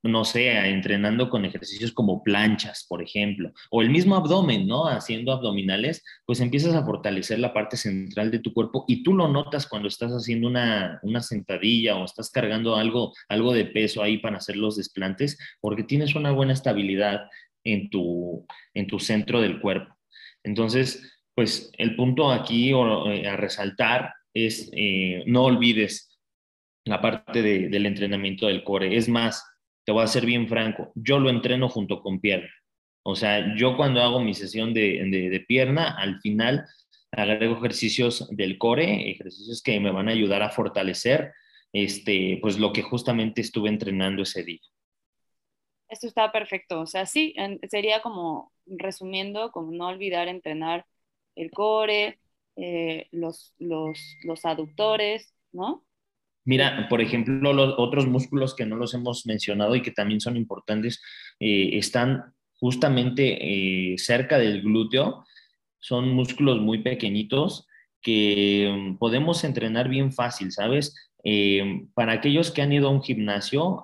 no 0.03 0.25
sé, 0.25 0.51
entrenando 0.69 1.29
con 1.29 1.45
ejercicios 1.45 1.91
como 1.91 2.23
planchas, 2.23 2.85
por 2.87 3.01
ejemplo, 3.01 3.51
o 3.71 3.81
el 3.81 3.89
mismo 3.89 4.15
abdomen, 4.15 4.67
¿no? 4.67 4.87
Haciendo 4.87 5.31
abdominales, 5.31 6.03
pues 6.25 6.39
empiezas 6.39 6.75
a 6.75 6.85
fortalecer 6.85 7.39
la 7.39 7.53
parte 7.53 7.77
central 7.77 8.31
de 8.31 8.39
tu 8.39 8.53
cuerpo 8.53 8.85
y 8.87 9.03
tú 9.03 9.13
lo 9.13 9.27
notas 9.27 9.67
cuando 9.67 9.87
estás 9.87 10.11
haciendo 10.11 10.47
una, 10.47 10.99
sentadilla 11.21 11.95
o 11.95 12.05
estás 12.05 12.29
cargando 12.29 12.75
algo, 12.75 13.13
algo 13.29 13.53
de 13.53 13.65
peso 13.65 14.03
ahí 14.03 14.17
para 14.17 14.37
hacer 14.37 14.57
los 14.57 14.77
desplantes, 14.77 15.37
porque 15.59 15.83
tienes 15.83 16.15
una 16.15 16.31
buena 16.31 16.53
estabilidad 16.53 17.21
en 17.63 17.89
tu, 17.89 18.45
en 18.73 18.87
tu 18.87 18.99
centro 18.99 19.41
del 19.41 19.59
cuerpo. 19.59 19.95
Entonces, 20.43 21.15
pues 21.33 21.71
el 21.77 21.95
punto 21.95 22.31
aquí 22.31 22.71
eh, 22.71 23.27
a 23.27 23.35
resaltar 23.35 24.13
es 24.33 24.69
eh, 24.73 25.23
no 25.25 25.45
olvides 25.45 26.14
la 26.85 27.01
parte 27.01 27.41
del 27.41 27.85
entrenamiento 27.85 28.47
del 28.47 28.63
core. 28.63 28.95
Es 28.95 29.09
más, 29.09 29.43
te 29.83 29.91
voy 29.91 30.03
a 30.03 30.07
ser 30.07 30.25
bien 30.25 30.47
franco, 30.47 30.91
yo 30.95 31.19
lo 31.19 31.29
entreno 31.29 31.67
junto 31.67 32.01
con 32.01 32.19
pierna. 32.19 32.49
O 33.03 33.15
sea, 33.15 33.55
yo 33.55 33.75
cuando 33.77 34.01
hago 34.01 34.19
mi 34.19 34.33
sesión 34.33 34.73
de, 34.73 35.45
pierna, 35.47 35.95
al 35.97 36.19
final 36.21 36.65
agrego 37.11 37.57
ejercicios 37.57 38.27
del 38.31 38.57
core, 38.57 39.11
ejercicios 39.11 39.61
que 39.61 39.79
me 39.79 39.91
van 39.91 40.09
a 40.09 40.11
ayudar 40.11 40.41
a 40.41 40.49
fortalecer 40.49 41.31
este, 41.71 42.39
pues 42.41 42.57
lo 42.57 42.73
que 42.73 42.81
justamente 42.81 43.41
estuve 43.41 43.69
entrenando 43.69 44.23
ese 44.23 44.43
día. 44.43 44.61
Esto 45.87 46.07
está 46.07 46.31
perfecto. 46.31 46.81
O 46.81 46.87
sea, 46.87 47.05
sí, 47.05 47.35
sería 47.69 48.01
como 48.01 48.51
resumiendo, 48.65 49.51
como 49.51 49.71
no 49.71 49.87
olvidar 49.87 50.27
entrenar 50.27 50.85
el 51.35 51.51
core, 51.51 52.19
eh, 52.55 53.07
los, 53.11 53.53
los, 53.59 53.99
los 54.23 54.45
aductores, 54.45 55.33
¿no? 55.51 55.85
Mira, 56.45 56.87
por 56.89 57.01
ejemplo, 57.01 57.53
los 57.53 57.73
otros 57.77 58.07
músculos 58.07 58.55
que 58.55 58.67
no 58.67 58.75
los 58.75 58.93
hemos 58.93 59.25
mencionado 59.25 59.75
y 59.75 59.81
que 59.81 59.89
también 59.89 60.21
son 60.21 60.37
importantes, 60.37 61.01
eh, 61.39 61.71
están 61.73 62.35
justamente 62.59 63.39
eh, 63.41 63.97
cerca 63.97 64.37
del 64.37 64.61
glúteo. 64.61 65.25
Son 65.79 66.09
músculos 66.09 66.61
muy 66.61 66.83
pequeñitos 66.83 67.67
que 67.99 68.71
mm, 68.71 68.97
podemos 68.97 69.43
entrenar 69.43 69.89
bien 69.89 70.13
fácil, 70.13 70.51
¿sabes? 70.51 70.95
Eh, 71.23 71.87
para 71.95 72.13
aquellos 72.13 72.51
que 72.51 72.61
han 72.61 72.71
ido 72.71 72.89
a 72.89 72.91
un 72.91 73.01
gimnasio, 73.01 73.83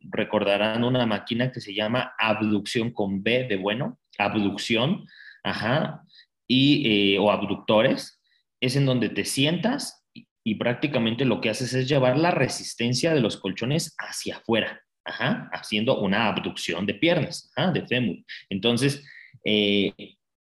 recordarán 0.00 0.82
una 0.82 1.06
máquina 1.06 1.52
que 1.52 1.60
se 1.60 1.72
llama 1.72 2.14
abducción 2.18 2.90
con 2.90 3.22
B 3.22 3.46
de 3.48 3.56
bueno, 3.56 4.00
abducción, 4.18 5.06
ajá, 5.44 6.02
y, 6.48 7.16
o 7.18 7.30
abductores. 7.30 8.20
Es 8.60 8.74
en 8.74 8.86
donde 8.86 9.08
te 9.08 9.24
sientas 9.24 9.97
y 10.44 10.54
prácticamente 10.56 11.24
lo 11.24 11.40
que 11.40 11.50
haces 11.50 11.74
es 11.74 11.88
llevar 11.88 12.18
la 12.18 12.30
resistencia 12.30 13.14
de 13.14 13.20
los 13.20 13.36
colchones 13.36 13.94
hacia 13.98 14.36
afuera, 14.36 14.80
haciendo 15.04 16.00
una 16.00 16.28
abducción 16.28 16.86
de 16.86 16.94
piernas, 16.94 17.50
de 17.72 17.86
fémur. 17.86 18.16
Entonces, 18.48 19.04
eh, 19.44 19.92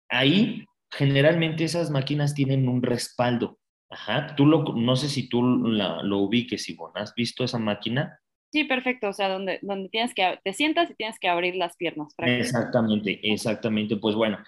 ahí 0.10 0.66
generalmente 0.92 1.64
esas 1.64 1.90
máquinas 1.90 2.34
tienen 2.34 2.68
un 2.68 2.82
respaldo. 2.82 3.60
Ajá. 3.90 4.36
Tú 4.36 4.46
lo, 4.46 4.64
no 4.76 4.96
sé 4.96 5.10
si 5.10 5.30
tú 5.30 5.42
lo 5.42 6.18
ubiques, 6.18 6.68
Ivonne. 6.70 7.02
¿Has 7.02 7.14
visto 7.14 7.44
esa 7.44 7.60
máquina? 7.60 8.20
Sí, 8.52 8.64
perfecto. 8.64 9.10
O 9.10 9.14
sea, 9.14 9.30
donde, 9.30 9.60
donde 9.62 9.90
tienes 9.90 10.14
que, 10.14 10.40
te 10.44 10.54
sientas 10.54 10.90
y 10.90 10.96
tienes 10.96 11.20
que 11.20 11.28
abrir 11.28 11.56
las 11.56 11.76
piernas. 11.76 12.14
Exactamente, 12.18 13.20
exactamente. 13.24 13.98
Pues 13.98 14.16
bueno, 14.16 14.40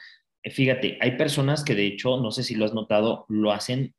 fíjate, 0.43 0.97
hay 1.01 1.17
personas 1.17 1.63
que 1.63 1.75
de 1.75 1.87
hecho, 1.87 2.17
no 2.17 2.31
sé 2.31 2.43
si 2.43 2.55
lo 2.55 2.65
has 2.65 2.73
notado, 2.73 3.25
lo 3.29 3.51
hacen 3.51 3.93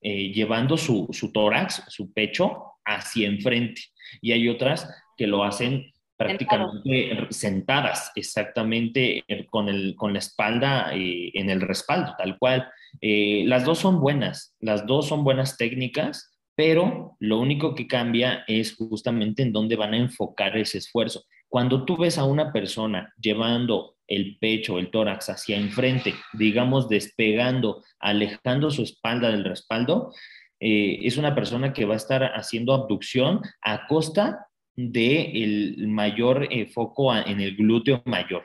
eh, 0.00 0.32
llevando 0.32 0.76
su, 0.76 1.08
tórax, 1.32 1.84
su 1.88 2.12
pecho, 2.12 2.64
hacia 2.84 3.28
enfrente. 3.28 3.82
Y 4.20 4.32
hay 4.32 4.48
otras 4.48 4.88
que 5.16 5.26
lo 5.26 5.44
hacen 5.44 5.92
prácticamente 6.16 7.26
sentadas, 7.30 8.10
exactamente 8.14 9.24
eh, 9.26 9.46
con, 9.46 9.68
el, 9.68 9.94
con 9.96 10.12
la 10.12 10.18
espalda 10.18 10.90
eh, 10.94 11.30
en 11.34 11.50
el 11.50 11.60
respaldo, 11.60 12.14
tal 12.16 12.38
cual. 12.38 12.68
las 13.00 13.64
dos 13.64 13.78
son 13.78 14.00
buenas, 14.00 14.54
las 14.60 14.86
dos 14.86 15.08
son 15.08 15.24
buenas 15.24 15.56
técnicas, 15.56 16.30
pero 16.54 17.16
lo 17.20 17.38
único 17.38 17.74
que 17.74 17.86
cambia 17.86 18.44
es 18.46 18.76
justamente 18.76 19.42
en 19.42 19.52
dónde 19.52 19.76
van 19.76 19.94
a 19.94 19.98
enfocar 19.98 20.56
ese 20.56 20.78
esfuerzo. 20.78 21.24
Cuando 21.50 21.84
tú 21.84 21.96
ves 21.96 22.16
a 22.16 22.24
una 22.24 22.52
persona 22.52 23.12
llevando 23.20 23.96
el 24.06 24.38
pecho, 24.38 24.78
el 24.78 24.90
tórax 24.90 25.30
hacia 25.30 25.56
enfrente, 25.56 26.14
digamos 26.32 26.88
despegando, 26.88 27.82
alejando 27.98 28.70
su 28.70 28.82
espalda 28.82 29.32
del 29.32 29.44
respaldo, 29.44 30.12
eh, 30.60 31.00
es 31.02 31.16
una 31.16 31.34
persona 31.34 31.72
que 31.72 31.86
va 31.86 31.94
a 31.94 31.96
estar 31.96 32.22
haciendo 32.22 32.72
abducción 32.72 33.40
a 33.62 33.88
costa 33.88 34.46
del 34.76 35.76
el 35.76 35.88
mayor 35.88 36.46
eh, 36.52 36.66
foco 36.66 37.14
en 37.16 37.40
el 37.40 37.56
glúteo 37.56 38.00
mayor. 38.06 38.44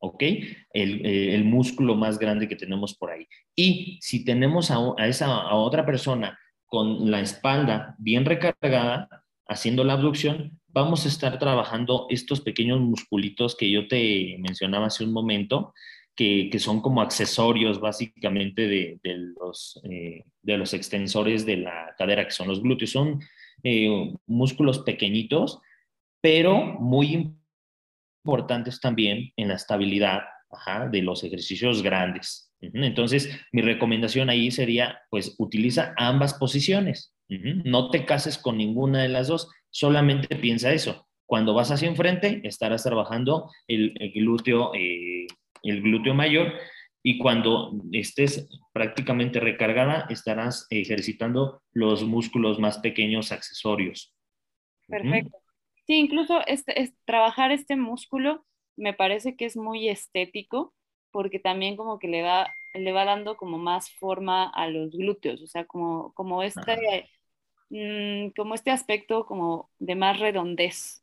¿ok? 0.00 0.22
El, 0.22 1.06
eh, 1.06 1.34
el, 1.34 1.44
músculo 1.44 1.94
más 1.94 2.18
grande 2.18 2.46
que 2.46 2.56
tenemos 2.56 2.94
por 2.94 3.10
ahí. 3.10 3.26
Y 3.56 3.98
si 4.02 4.22
tenemos 4.22 4.70
a, 4.70 4.76
a 4.98 5.08
esa 5.08 5.34
a 5.34 5.54
otra 5.54 5.86
persona 5.86 6.38
con 6.66 7.10
la 7.10 7.20
espalda 7.20 7.94
bien 7.98 8.26
recargada, 8.26 9.08
haciendo 9.46 9.82
la 9.82 9.94
abducción, 9.94 10.60
vamos 10.74 11.04
a 11.04 11.08
estar 11.08 11.38
trabajando 11.38 12.06
estos 12.10 12.40
pequeños 12.40 12.80
musculitos 12.80 13.56
que 13.56 13.70
yo 13.70 13.86
te 13.86 14.36
mencionaba 14.40 14.86
hace 14.86 15.04
un 15.04 15.12
momento, 15.12 15.72
que, 16.16 16.50
son 16.58 16.80
como 16.80 17.00
accesorios 17.00 17.80
básicamente 17.80 18.68
de, 18.68 19.00
los, 19.04 19.80
eh, 19.84 20.24
de 20.42 20.58
los 20.58 20.74
extensores 20.74 21.46
de 21.46 21.58
la 21.58 21.94
cadera, 21.96 22.24
que 22.24 22.32
son 22.32 22.48
los 22.48 22.60
glúteos. 22.62 22.90
Son 22.90 23.20
eh, 23.62 24.12
músculos 24.26 24.80
pequeñitos, 24.80 25.60
pero 26.20 26.64
muy 26.80 27.32
importantes 28.24 28.80
también 28.80 29.32
en 29.36 29.48
la 29.48 29.54
estabilidad 29.54 30.22
de 30.90 31.02
los 31.02 31.24
ejercicios 31.24 31.82
grandes. 31.82 32.52
Entonces, 32.60 33.28
mi 33.52 33.60
recomendación 33.60 34.30
ahí 34.30 34.50
sería, 34.50 35.00
pues, 35.10 35.34
utiliza 35.38 35.94
ambas 35.96 36.34
posiciones. 36.34 37.12
No 37.28 37.90
te 37.90 38.04
cases 38.04 38.38
con 38.38 38.56
ninguna 38.56 39.02
de 39.02 39.08
las 39.08 39.26
dos, 39.26 39.50
solamente 39.74 40.36
piensa 40.36 40.72
eso. 40.72 41.06
Cuando 41.26 41.52
vas 41.52 41.70
hacia 41.70 41.88
enfrente, 41.88 42.40
estarás 42.44 42.84
trabajando 42.84 43.50
el, 43.66 43.92
glúteo, 44.14 44.72
eh, 44.74 45.26
el 45.62 45.82
glúteo 45.82 46.14
mayor 46.14 46.52
y 47.02 47.18
cuando 47.18 47.72
estés 47.92 48.48
prácticamente 48.72 49.40
recargada, 49.40 50.06
estarás 50.10 50.66
ejercitando 50.70 51.62
los 51.72 52.04
músculos 52.04 52.60
más 52.60 52.78
pequeños 52.78 53.32
accesorios. 53.32 54.14
Perfecto. 54.86 55.36
Sí, 55.86 55.94
incluso 55.94 56.40
este, 56.46 56.80
es, 56.80 56.94
trabajar 57.04 57.50
este 57.50 57.76
músculo 57.76 58.46
me 58.76 58.94
parece 58.94 59.36
que 59.36 59.44
es 59.44 59.56
muy 59.56 59.88
estético 59.88 60.72
porque 61.10 61.38
también 61.38 61.76
como 61.76 61.98
que 61.98 62.08
le 62.08 62.22
da 62.22 62.52
le 62.74 62.92
va 62.92 63.04
dando 63.04 63.36
como 63.36 63.56
más 63.56 63.90
forma 63.92 64.50
a 64.50 64.66
los 64.66 64.90
glúteos, 64.90 65.40
o 65.42 65.46
sea, 65.46 65.64
como, 65.64 66.12
como 66.14 66.42
este, 66.42 67.08
mm, 67.70 68.28
como 68.36 68.54
este 68.54 68.70
aspecto 68.70 69.26
como 69.26 69.70
de 69.78 69.94
más 69.94 70.18
redondez. 70.20 71.02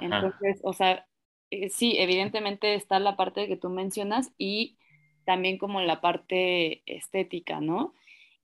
Entonces, 0.00 0.60
o 0.64 0.72
sea, 0.72 1.06
eh, 1.50 1.68
sí, 1.68 1.96
evidentemente 1.98 2.74
está 2.74 2.98
la 2.98 3.16
parte 3.16 3.46
que 3.46 3.56
tú 3.56 3.70
mencionas 3.70 4.32
y 4.38 4.76
también 5.24 5.56
como 5.56 5.80
la 5.80 6.00
parte 6.00 6.82
estética, 6.86 7.60
¿no? 7.60 7.94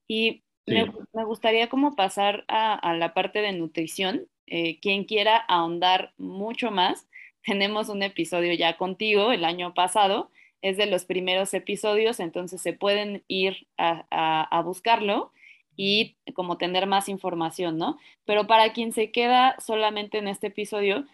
Y 0.06 0.44
me, 0.66 0.84
gustaría 1.24 1.68
como 1.68 1.96
pasar 1.96 2.44
a, 2.46 2.94
la 2.94 3.14
parte 3.14 3.40
de 3.40 3.52
nutrición. 3.52 4.28
Eh, 4.46 4.78
quien 4.80 5.04
quiera 5.04 5.36
ahondar 5.36 6.12
mucho 6.18 6.70
más, 6.70 7.08
tenemos 7.44 7.88
un 7.88 8.02
episodio 8.02 8.52
ya 8.54 8.76
contigo 8.76 9.32
el 9.32 9.44
año 9.44 9.74
pasado 9.74 10.30
es 10.62 10.76
de 10.76 10.86
los 10.86 11.04
primeros 11.04 11.54
episodios, 11.54 12.20
entonces 12.20 12.60
se 12.60 12.72
pueden 12.72 13.24
ir 13.28 13.66
a, 13.78 14.62
buscarlo 14.64 15.32
y 15.76 16.16
como 16.34 16.58
tener 16.58 16.86
más 16.86 17.08
información, 17.08 17.78
¿no? 17.78 17.98
Pero 18.24 18.46
para 18.46 18.72
quien 18.72 18.92
se 18.92 19.10
queda 19.10 19.56
solamente 19.58 20.18
en 20.18 20.28
este 20.28 20.48
episodio, 20.48 21.04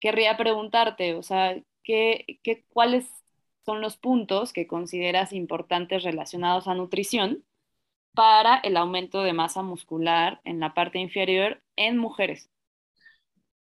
querría 0.00 0.36
preguntarte, 0.36 1.14
o 1.14 1.22
sea, 1.22 1.56
¿qué, 1.82 2.38
qué, 2.42 2.64
cuáles 2.68 3.08
son 3.64 3.80
los 3.80 3.96
puntos 3.96 4.52
que 4.52 4.66
consideras 4.66 5.32
importantes 5.32 6.02
relacionados 6.04 6.68
a 6.68 6.74
nutrición 6.74 7.44
para 8.14 8.56
el 8.58 8.76
aumento 8.76 9.22
de 9.22 9.32
masa 9.32 9.62
muscular 9.62 10.40
en 10.44 10.60
la 10.60 10.72
parte 10.74 10.98
inferior 10.98 11.62
en 11.76 11.98
mujeres? 11.98 12.50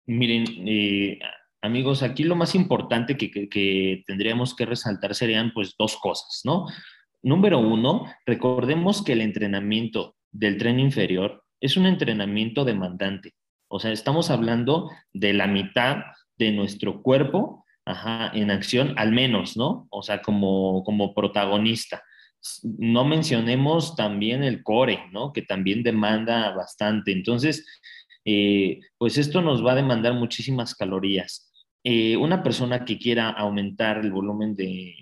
Miren, 0.06 0.46
eh, 0.66 1.20
Amigos, 1.62 2.04
aquí 2.04 2.24
lo 2.24 2.36
más 2.36 2.54
importante 2.54 3.18
que, 3.18 4.04
tendríamos 4.06 4.56
que 4.56 4.66
resaltar 4.66 5.16
serían 5.16 5.52
pues 5.54 5.76
dos 5.78 5.98
cosas, 5.98 6.42
¿no? 6.46 6.68
Número 7.24 7.60
uno, 7.60 8.06
recordemos 8.26 9.04
que 9.04 9.14
el 9.14 9.22
entrenamiento 9.22 10.16
del 10.38 10.58
tren 10.58 10.80
inferior 10.80 11.44
es 11.60 11.78
un 11.78 11.86
entrenamiento 11.86 12.64
demandante. 12.64 13.34
O 13.68 13.80
sea, 13.80 13.92
estamos 13.92 14.30
hablando 14.30 14.90
de 15.12 15.34
la 15.34 15.48
mitad 15.48 15.98
de 16.38 16.52
nuestro 16.52 17.02
cuerpo 17.02 17.66
en 18.34 18.52
acción, 18.52 18.94
al 18.98 19.12
menos, 19.12 19.58
¿no? 19.58 19.88
O 19.90 20.04
sea, 20.04 20.22
como, 20.22 20.84
como 20.84 21.14
protagonista. 21.14 22.04
No 22.64 23.06
mencionemos 23.06 23.96
también 23.96 24.44
el 24.44 24.62
core, 24.62 25.00
¿no? 25.12 25.34
Que 25.34 25.42
también 25.42 25.84
demanda 25.84 26.52
bastante. 26.52 27.12
Entonces, 27.12 27.66
eh, 28.26 28.80
pues 28.98 29.18
esto 29.18 29.42
nos 29.42 29.66
va 29.66 29.72
a 29.72 29.76
demandar 29.76 30.14
muchísimas 30.14 30.76
calorías. 30.76 31.52
Eh, 31.84 32.18
una 32.18 32.44
persona 32.44 32.84
que 32.84 33.00
quiera 33.00 33.30
aumentar 33.30 34.00
el 34.00 34.12
volumen 34.12 34.56
de, 34.56 34.94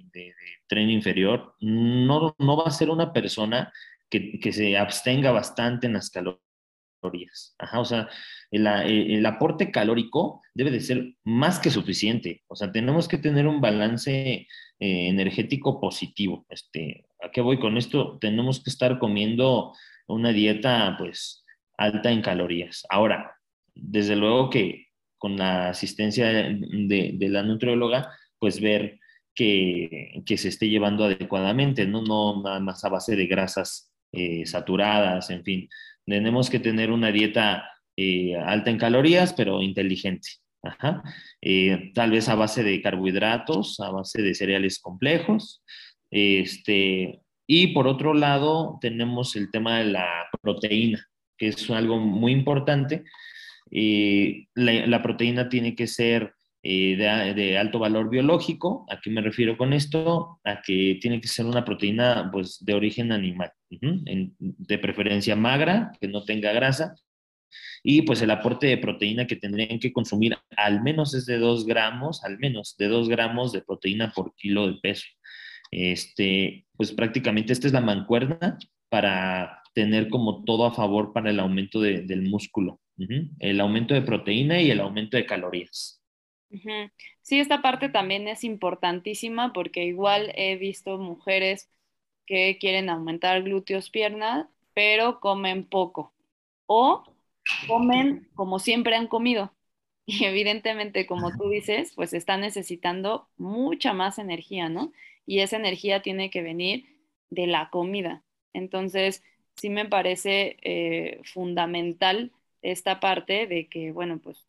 tren 0.67 0.89
inferior 0.89 1.56
no, 1.60 2.36
no, 2.38 2.58
va 2.58 2.65
a 2.65 2.71
ser 2.71 2.89
una 2.89 3.12
persona 3.12 3.71
que, 4.09 4.51
se 4.51 4.77
abstenga 4.77 5.31
bastante 5.31 5.87
en 5.87 5.93
las 5.93 6.09
calorías. 6.09 7.55
o 7.73 7.85
sea, 7.85 8.09
el, 8.51 9.25
aporte 9.25 9.71
calórico 9.71 10.41
debe 10.53 10.71
de 10.71 10.79
ser 10.79 11.15
más 11.23 11.59
que 11.59 11.69
suficiente. 11.69 12.43
O 12.47 12.55
sea, 12.55 12.71
tenemos 12.71 13.07
que 13.07 13.17
tener 13.17 13.47
un 13.47 13.61
balance 13.61 14.11
eh, 14.11 14.47
energético 14.79 15.79
positivo. 15.79 16.45
Este, 16.49 17.05
¿A 17.23 17.31
qué 17.31 17.41
voy 17.41 17.59
con 17.59 17.77
esto? 17.77 18.17
Tenemos 18.19 18.63
que 18.63 18.69
estar 18.69 18.99
comiendo 18.99 19.73
una 20.07 20.31
dieta, 20.31 20.95
pues, 20.97 21.43
alta 21.77 22.11
en 22.11 22.21
calorías. 22.21 22.85
Ahora, 22.89 23.35
desde 23.73 24.15
luego 24.15 24.49
que 24.49 24.85
con 25.17 25.37
la 25.37 25.69
asistencia 25.69 26.27
de, 26.27 27.17
la 27.19 27.43
nutrióloga, 27.43 28.11
pues 28.37 28.61
ver 28.61 28.99
que, 29.33 30.21
se 30.37 30.49
esté 30.49 30.69
llevando 30.69 31.05
adecuadamente, 31.05 31.85
¿no? 31.85 32.01
no 32.03 32.43
nada 32.43 32.59
más 32.59 32.83
a 32.85 32.89
base 32.89 33.15
de 33.15 33.25
grasas 33.27 33.91
eh, 34.15 34.45
saturadas, 34.45 35.30
en 35.30 35.43
fin. 35.43 35.69
Tenemos 36.06 36.49
que 36.49 36.60
tener 36.60 36.91
una 36.91 37.12
dieta 37.12 37.69
eh, 37.97 38.36
alta 38.36 38.69
en 38.69 38.78
calorías, 38.78 39.34
pero 39.34 39.62
inteligente. 39.62 40.30
Eh, 41.41 41.91
tal 41.93 42.10
vez 42.10 42.28
a 42.28 42.34
base 42.36 42.63
de 42.63 42.82
carbohidratos, 42.82 43.80
a 43.80 43.91
base 43.91 44.21
de 44.21 44.34
cereales 44.34 44.80
complejos. 44.80 45.63
Este, 46.10 47.21
y 47.45 47.67
por 47.67 47.88
otro 47.88 48.13
lado, 48.13 48.80
tenemos 48.82 49.36
el 49.36 49.51
tema 49.51 49.78
de 49.78 49.86
la 49.86 50.28
proteína, 50.41 51.06
que 51.38 51.49
es 51.49 51.69
algo 51.69 51.99
muy 51.99 52.32
importante 52.32 53.04
la, 54.56 55.01
proteína 55.01 55.49
tiene 55.49 55.75
que 55.75 55.88
ser 55.88 56.34
eh, 56.63 56.95
de, 56.95 57.58
alto 57.58 57.80
valor 57.80 58.10
biológico. 58.10 58.86
¿A 58.89 58.99
qué 58.99 59.10
me 59.10 59.21
refiero 59.21 59.58
con 59.58 59.73
esto? 59.73 60.39
A 60.43 60.62
que 60.62 60.97
tiene 61.01 61.21
que 61.21 61.28
ser 61.28 61.45
una 61.45 61.65
proteína 61.65 62.30
pues, 62.32 62.63
de 62.63 62.73
origen 62.73 63.12
animal, 63.12 63.51
de 63.69 64.78
preferencia 64.80 65.36
magra, 65.36 65.91
que 65.99 66.08
no 66.08 66.23
tenga 66.23 66.51
grasa. 66.54 66.95
Y 67.84 68.01
pues 68.01 68.21
el 68.21 68.32
aporte 68.32 68.67
de 68.67 68.78
proteína 68.78 69.28
que 69.28 69.36
tendrían 69.36 69.80
que 69.80 69.93
consumir 69.93 70.36
al 70.58 70.82
menos 70.82 71.13
es 71.13 71.25
de 71.25 71.38
2 71.38 71.65
gramos, 71.65 72.23
al 72.23 72.39
menos 72.39 72.75
de 72.78 72.88
2 72.88 73.08
gramos 73.08 73.51
de 73.54 73.62
proteína 73.62 74.12
por 74.12 74.36
kilo 74.36 74.67
de 74.67 74.80
peso. 74.82 75.06
Este, 75.71 76.65
pues 76.75 76.91
prácticamente 76.91 77.54
esta 77.54 77.67
es 77.67 77.73
la 77.73 77.82
mancuerna 77.82 78.58
para 78.89 79.62
tener 79.73 80.10
como 80.10 80.43
todo 80.43 80.65
a 80.65 80.73
favor 80.73 81.13
para 81.13 81.30
el 81.30 81.39
aumento 81.39 81.80
del 81.82 82.23
músculo. 82.23 82.80
El 83.39 83.60
aumento 83.60 83.93
de 83.93 84.01
proteína 84.01 84.62
y 84.62 84.71
el 84.71 84.80
aumento 84.80 85.17
de 85.17 85.25
calorías. 85.25 86.01
Sí, 87.21 87.39
esta 87.39 87.62
parte 87.62 87.89
también 87.89 88.28
es 88.28 88.43
importantísima 88.43 89.51
porque 89.54 89.86
igual 89.86 90.32
he 90.36 90.56
visto 90.56 90.97
mujeres 90.97 91.69
que 92.25 92.57
quieren 92.59 92.89
aumentar 92.89 93.43
glúteos, 93.43 93.89
piernas, 93.89 94.47
pero 94.73 95.19
comen 95.19 95.65
poco 95.65 96.13
o 96.67 97.03
comen 97.67 98.27
como 98.35 98.59
siempre 98.59 98.95
han 98.95 99.07
comido. 99.07 99.51
Y 100.07 100.25
evidentemente, 100.25 101.07
como 101.07 101.31
tú 101.31 101.49
dices, 101.49 101.93
pues 101.95 102.13
están 102.13 102.41
necesitando 102.41 103.27
mucha 103.38 103.91
más 103.93 104.19
energía, 104.19 104.69
¿no? 104.69 104.93
Y 105.25 105.39
esa 105.39 105.57
energía 105.57 106.03
tiene 106.03 106.29
que 106.29 106.43
venir 106.43 106.85
de 107.31 107.47
la 107.47 107.71
comida. 107.71 108.23
Entonces, 108.53 109.23
sí 109.55 109.69
me 109.71 109.85
parece 109.85 110.57
eh, 110.61 111.21
fundamental 111.23 112.31
esta 112.61 112.99
parte 112.99 113.47
de 113.47 113.67
que, 113.67 113.91
bueno, 113.91 114.19
pues, 114.19 114.45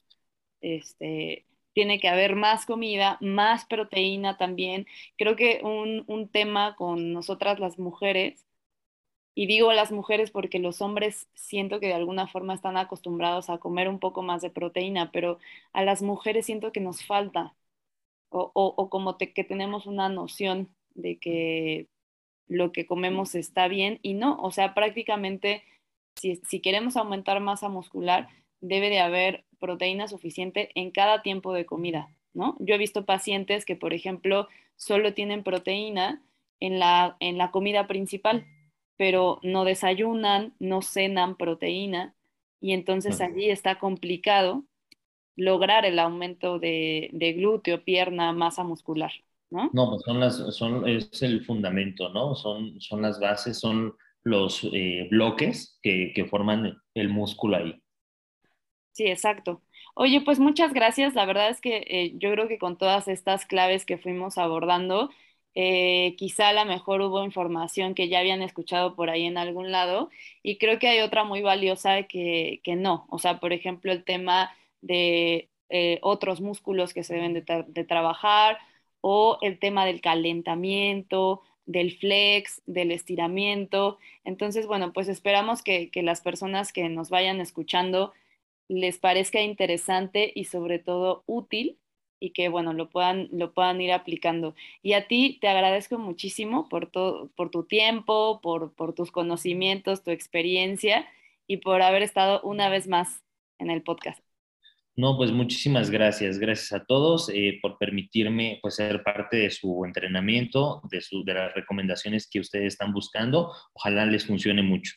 este, 0.61 1.46
tiene 1.77 2.01
que 2.01 2.09
haber 2.09 2.37
más 2.37 2.67
comida, 2.67 3.19
más 3.21 3.67
proteína 3.67 4.39
también. 4.39 4.87
Creo 5.19 5.37
que 5.37 5.61
un, 5.63 6.05
un 6.09 6.29
tema 6.31 6.75
con 6.77 7.13
nosotras 7.13 7.61
las 7.61 7.79
mujeres, 7.79 8.47
y 9.35 9.47
digo 9.47 9.73
las 9.73 9.93
mujeres 9.93 10.31
porque 10.31 10.59
los 10.59 10.81
hombres 10.83 11.29
siento 11.35 11.81
que 11.81 11.89
de 11.89 11.95
alguna 11.95 12.29
forma 12.29 12.55
están 12.55 12.79
acostumbrados 12.79 13.51
a 13.51 13.59
comer 13.59 13.89
un 13.89 14.01
poco 14.01 14.23
más 14.23 14.43
de 14.43 14.51
proteína, 14.51 15.13
pero 15.13 15.39
a 15.75 15.85
las 15.85 16.03
mujeres 16.03 16.47
siento 16.47 16.73
que 16.73 16.81
nos 16.81 17.05
falta, 17.05 17.55
o, 18.31 18.53
o, 18.55 18.91
como 18.91 19.19
que 19.19 19.45
tenemos 19.45 19.87
una 19.87 20.09
noción 20.09 20.75
de 20.95 21.19
que 21.19 21.89
lo 22.49 22.73
que 22.73 22.87
comemos 22.87 23.35
está 23.35 23.69
bien 23.69 23.99
y 24.03 24.15
no, 24.15 24.39
o 24.41 24.51
sea, 24.53 24.75
prácticamente 24.75 25.65
si, 26.17 26.61
queremos 26.61 26.97
aumentar 26.97 27.41
masa 27.41 27.69
muscular, 27.69 28.29
debe 28.61 28.91
de 28.91 29.01
haber 29.01 29.45
proteína 29.59 30.09
suficiente 30.09 30.71
en 30.75 30.91
cada 30.91 31.23
tiempo 31.23 31.53
de 31.53 31.67
comida, 31.67 32.09
¿no? 32.35 32.57
Yo 32.59 32.75
he 32.75 32.79
visto 32.79 33.05
pacientes 33.05 33.65
que, 33.65 33.77
por 33.77 33.95
ejemplo, 33.95 34.49
solo 34.77 35.15
tienen 35.15 35.43
proteína 35.43 36.23
en 36.61 36.79
la, 36.79 37.17
en 37.21 37.39
la 37.39 37.51
comida 37.51 37.87
principal, 37.87 38.47
pero 38.97 39.41
no 39.43 39.65
desayunan, 39.65 40.55
no 40.59 40.83
cenan 40.83 41.37
proteína, 41.37 42.15
y 42.61 42.73
entonces 42.73 43.21
allí 43.21 43.51
está 43.51 43.79
complicado 43.79 44.65
lograr 45.37 45.85
el 45.85 45.99
aumento 45.99 46.59
de, 46.59 47.35
glúteo, 47.37 47.85
pierna, 47.85 48.33
masa 48.33 48.65
muscular, 48.65 49.13
¿no? 49.51 49.71
No, 49.73 49.91
pues 49.91 50.03
son 50.03 50.21
las, 50.21 50.57
son, 50.57 50.89
es 50.89 51.23
el 51.23 51.45
fundamento, 51.45 52.09
¿no? 52.09 52.35
Son, 52.35 52.81
son 52.81 53.03
las 53.03 53.21
bases, 53.21 53.59
son 53.59 53.95
los 54.25 54.67
eh, 54.73 55.07
bloques 55.11 55.79
que, 55.83 56.27
forman 56.31 56.77
el 56.95 57.09
músculo 57.09 57.59
ahí. 57.59 57.81
Sí, 58.97 59.05
exacto. 59.07 59.63
Oye, 59.95 60.23
pues 60.23 60.39
muchas 60.39 60.73
gracias. 60.73 61.15
La 61.15 61.27
verdad 61.27 61.51
es 61.51 61.61
que 61.61 61.85
eh, 61.89 62.13
yo 62.17 62.31
creo 62.33 62.49
que 62.49 62.59
con 62.59 62.79
todas 62.79 63.09
estas 63.09 63.45
claves 63.45 63.85
que 63.85 63.99
fuimos 63.99 64.39
abordando, 64.39 65.11
eh, 65.55 66.15
quizá 66.17 66.49
a 66.49 66.53
lo 66.55 66.65
mejor 66.65 67.03
hubo 67.03 67.23
información 67.25 67.95
que 67.95 68.09
ya 68.09 68.21
habían 68.21 68.41
escuchado 68.43 68.95
por 68.97 69.11
ahí 69.11 69.25
en 69.25 69.37
algún 69.39 69.71
lado 69.73 70.11
y 70.43 70.59
creo 70.59 70.79
que 70.79 70.89
hay 70.89 71.01
otra 71.01 71.25
muy 71.25 71.43
valiosa 71.43 72.05
que, 72.05 72.61
que 72.65 72.75
no. 72.77 73.07
O 73.11 73.19
sea, 73.19 73.39
por 73.41 73.53
ejemplo, 73.53 73.93
el 73.93 74.05
tema 74.05 74.51
de 74.81 75.51
eh, 75.69 75.99
otros 76.03 76.41
músculos 76.41 76.95
que 76.95 77.05
se 77.05 77.15
deben 77.15 77.35
de, 77.35 77.65
de 77.69 77.85
trabajar 77.85 78.59
o 79.03 79.39
el 79.43 79.59
tema 79.59 79.85
del 79.87 80.01
calentamiento, 80.01 81.43
del 81.67 81.99
flex, 81.99 82.63
del 82.67 82.93
estiramiento. 82.93 83.99
Entonces, 84.25 84.67
bueno, 84.67 84.93
pues 84.95 85.09
esperamos 85.09 85.63
que, 85.63 85.91
que 85.91 86.03
las 86.03 86.21
personas 86.23 86.73
que 86.73 86.89
nos 86.89 87.11
vayan 87.11 87.41
escuchando 87.43 88.13
les 88.69 88.99
parezca 88.99 89.41
interesante 89.41 90.33
y 90.35 90.45
sobre 90.45 90.79
todo 90.79 91.23
útil 91.27 91.79
y 92.19 92.31
que 92.31 92.49
bueno, 92.49 92.73
lo 92.73 92.89
puedan, 92.89 93.29
lo 93.33 93.53
puedan 93.53 93.81
ir 93.81 93.93
aplicando. 93.93 94.55
Y 94.83 94.95
a 94.95 95.07
ti 95.07 95.39
te 95.41 95.49
agradezco 95.49 95.99
muchísimo 95.99 96.69
por, 96.69 96.91
todo, 96.91 97.31
por 97.37 97.51
tu 97.51 97.65
tiempo, 97.65 98.41
por, 98.43 98.75
por 98.75 98.95
tus 98.95 99.11
conocimientos, 99.11 100.03
tu 100.03 100.11
experiencia 100.11 101.07
y 101.47 101.59
por 101.59 101.83
haber 101.83 102.03
estado 102.03 102.41
una 102.43 102.69
vez 102.69 102.89
más 102.89 103.23
en 103.59 103.71
el 103.71 103.83
podcast. 103.83 104.21
No, 104.97 105.19
pues 105.19 105.31
muchísimas 105.31 105.91
gracias. 105.91 106.39
Gracias 106.39 106.73
a 106.73 106.87
todos 106.87 107.29
eh, 107.29 107.59
por 107.61 107.77
permitirme 107.77 108.59
pues, 108.63 108.77
ser 108.77 109.03
parte 109.03 109.37
de 109.37 109.51
su 109.51 109.85
entrenamiento, 109.85 110.81
de, 110.91 111.03
su, 111.03 111.23
de 111.23 111.35
las 111.35 111.55
recomendaciones 111.55 112.27
que 112.31 112.41
ustedes 112.41 112.69
están 112.69 112.95
buscando. 112.95 113.53
Ojalá 113.75 114.07
les 114.07 114.27
funcione 114.27 114.63
mucho. 114.63 114.95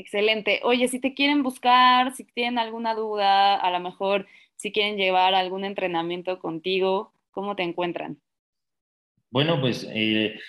Excelente. 0.00 0.60
Oye, 0.62 0.88
si 0.88 0.98
te 0.98 1.12
quieren 1.12 1.42
buscar, 1.42 2.14
si 2.14 2.24
tienen 2.24 2.58
alguna 2.58 2.94
duda, 2.94 3.56
a 3.56 3.70
lo 3.70 3.80
mejor 3.80 4.26
si 4.56 4.72
quieren 4.72 4.96
llevar 4.96 5.34
algún 5.34 5.62
entrenamiento 5.62 6.38
contigo, 6.38 7.12
¿cómo 7.30 7.54
te 7.54 7.64
encuentran? 7.64 8.18
Bueno, 9.30 9.60
pues 9.60 9.86
eh, 9.92 10.40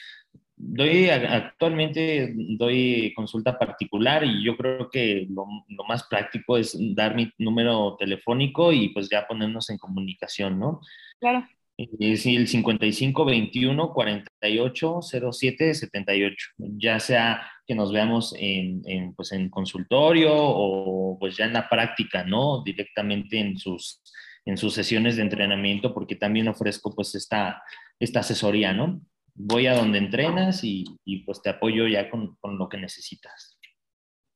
doy 0.55 1.09
actualmente 1.09 2.33
doy 2.33 3.11
consulta 3.13 3.59
particular 3.59 4.23
y 4.23 4.41
yo 4.41 4.55
creo 4.55 4.89
que 4.89 5.27
lo, 5.29 5.45
lo, 5.67 5.83
más 5.83 6.03
práctico 6.05 6.55
es 6.55 6.77
dar 6.95 7.13
mi 7.13 7.29
número 7.37 7.97
telefónico 7.99 8.71
y 8.71 8.87
pues 8.93 9.09
ya 9.09 9.27
ponernos 9.27 9.69
en 9.69 9.77
comunicación, 9.77 10.59
¿no? 10.59 10.79
Claro. 11.19 11.45
Es 11.77 12.25
el 12.25 12.47
55 12.47 13.25
21 13.25 13.93
48 13.93 14.99
07 15.01 15.73
78. 15.73 16.47
Ya 16.57 16.99
sea 17.01 17.51
que 17.71 17.75
nos 17.75 17.93
veamos 17.93 18.35
en, 18.37 18.81
en, 18.83 19.15
pues 19.15 19.31
en 19.31 19.49
consultorio 19.49 20.33
o 20.35 21.17
pues 21.17 21.37
ya 21.37 21.45
en 21.45 21.53
la 21.53 21.69
práctica, 21.69 22.25
¿no? 22.25 22.61
Directamente 22.63 23.39
en 23.39 23.57
sus, 23.57 24.01
en 24.43 24.57
sus 24.57 24.73
sesiones 24.73 25.15
de 25.15 25.21
entrenamiento, 25.21 25.93
porque 25.93 26.17
también 26.17 26.49
ofrezco 26.49 26.93
pues 26.93 27.15
esta, 27.15 27.63
esta 27.97 28.19
asesoría, 28.19 28.73
¿no? 28.73 28.99
Voy 29.35 29.67
a 29.67 29.75
donde 29.75 29.99
entrenas 29.99 30.65
y, 30.65 30.83
y 31.05 31.19
pues 31.19 31.41
te 31.41 31.49
apoyo 31.49 31.87
ya 31.87 32.09
con, 32.09 32.35
con 32.41 32.57
lo 32.57 32.67
que 32.67 32.75
necesitas. 32.75 33.57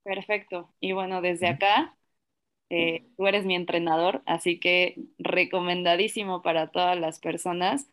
Perfecto. 0.06 0.74
Y 0.80 0.93
bueno, 0.93 1.21
desde 1.21 1.50
acá 1.50 1.98
eh, 2.69 3.06
tú 3.17 3.28
eres 3.28 3.43
mi 3.45 3.56
entrenador, 3.56 4.24
así 4.26 4.62
que 4.62 4.95
recomendadísimo 5.17 6.41
para 6.41 6.71
todas 6.71 6.98
las 6.98 7.19
personas. 7.19 7.91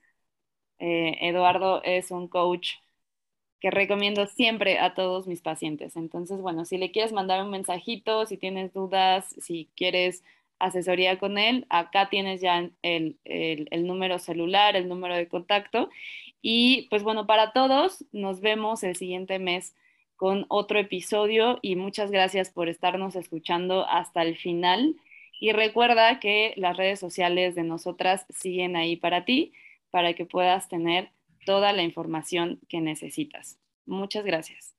Eh, 0.78 1.18
Eduardo 1.20 1.83
es 1.83 2.12
un 2.12 2.28
coach 2.28 2.74
que 3.62 3.70
recomiendo 3.70 4.27
siempre 4.27 4.81
a 4.81 4.92
todos 4.92 5.29
mis 5.29 5.40
pacientes. 5.40 5.94
Entonces, 5.94 6.40
bueno, 6.40 6.64
si 6.64 6.79
le 6.79 6.90
quieres 6.90 7.12
mandar 7.12 7.44
un 7.44 7.51
mensajito, 7.51 8.27
si 8.27 8.37
tienes 8.37 8.72
dudas, 8.72 9.37
si 9.40 9.68
quieres 9.77 10.25
asesoría 10.59 11.16
con 11.20 11.38
él, 11.38 11.64
acá 11.70 12.09
tienes 12.11 12.40
ya 12.40 12.68
el, 12.83 13.18
el 13.25 13.87
número 13.87 14.18
celular, 14.18 14.75
el 14.75 14.88
número 14.88 15.14
de 15.14 15.29
contacto. 15.29 15.90
Y 16.42 16.88
pues 16.90 17.05
bueno, 17.05 17.29
para 17.29 17.53
todos, 17.53 18.05
nos 18.11 18.40
vemos 18.40 18.83
el 18.83 18.96
siguiente 18.96 19.38
mes 19.38 19.77
con 20.16 20.44
otro 20.48 20.81
episodio 20.81 21.61
y 21.62 21.77
muchas 21.77 22.11
gracias 22.11 22.51
por 22.51 22.68
estarnos 22.68 23.14
escuchando 23.14 23.87
hasta 23.88 24.22
el 24.22 24.37
final. 24.37 24.96
Y 25.38 25.53
recuerda 25.53 26.18
que 26.18 26.53
las 26.57 26.77
redes 26.77 26.98
sociales 26.98 27.55
de 27.55 27.62
nosotras 27.62 28.27
siguen 28.29 28.75
ahí 28.75 28.96
para 28.96 29.25
ti, 29.25 29.53
para 29.92 30.14
que 30.14 30.27
puedas 30.27 30.68
tener 30.68 31.11
toda 31.44 31.72
la 31.72 31.83
información 31.83 32.61
que 32.68 32.81
necesitas. 32.81 33.59
Muchas 33.87 34.24
gracias. 34.24 34.74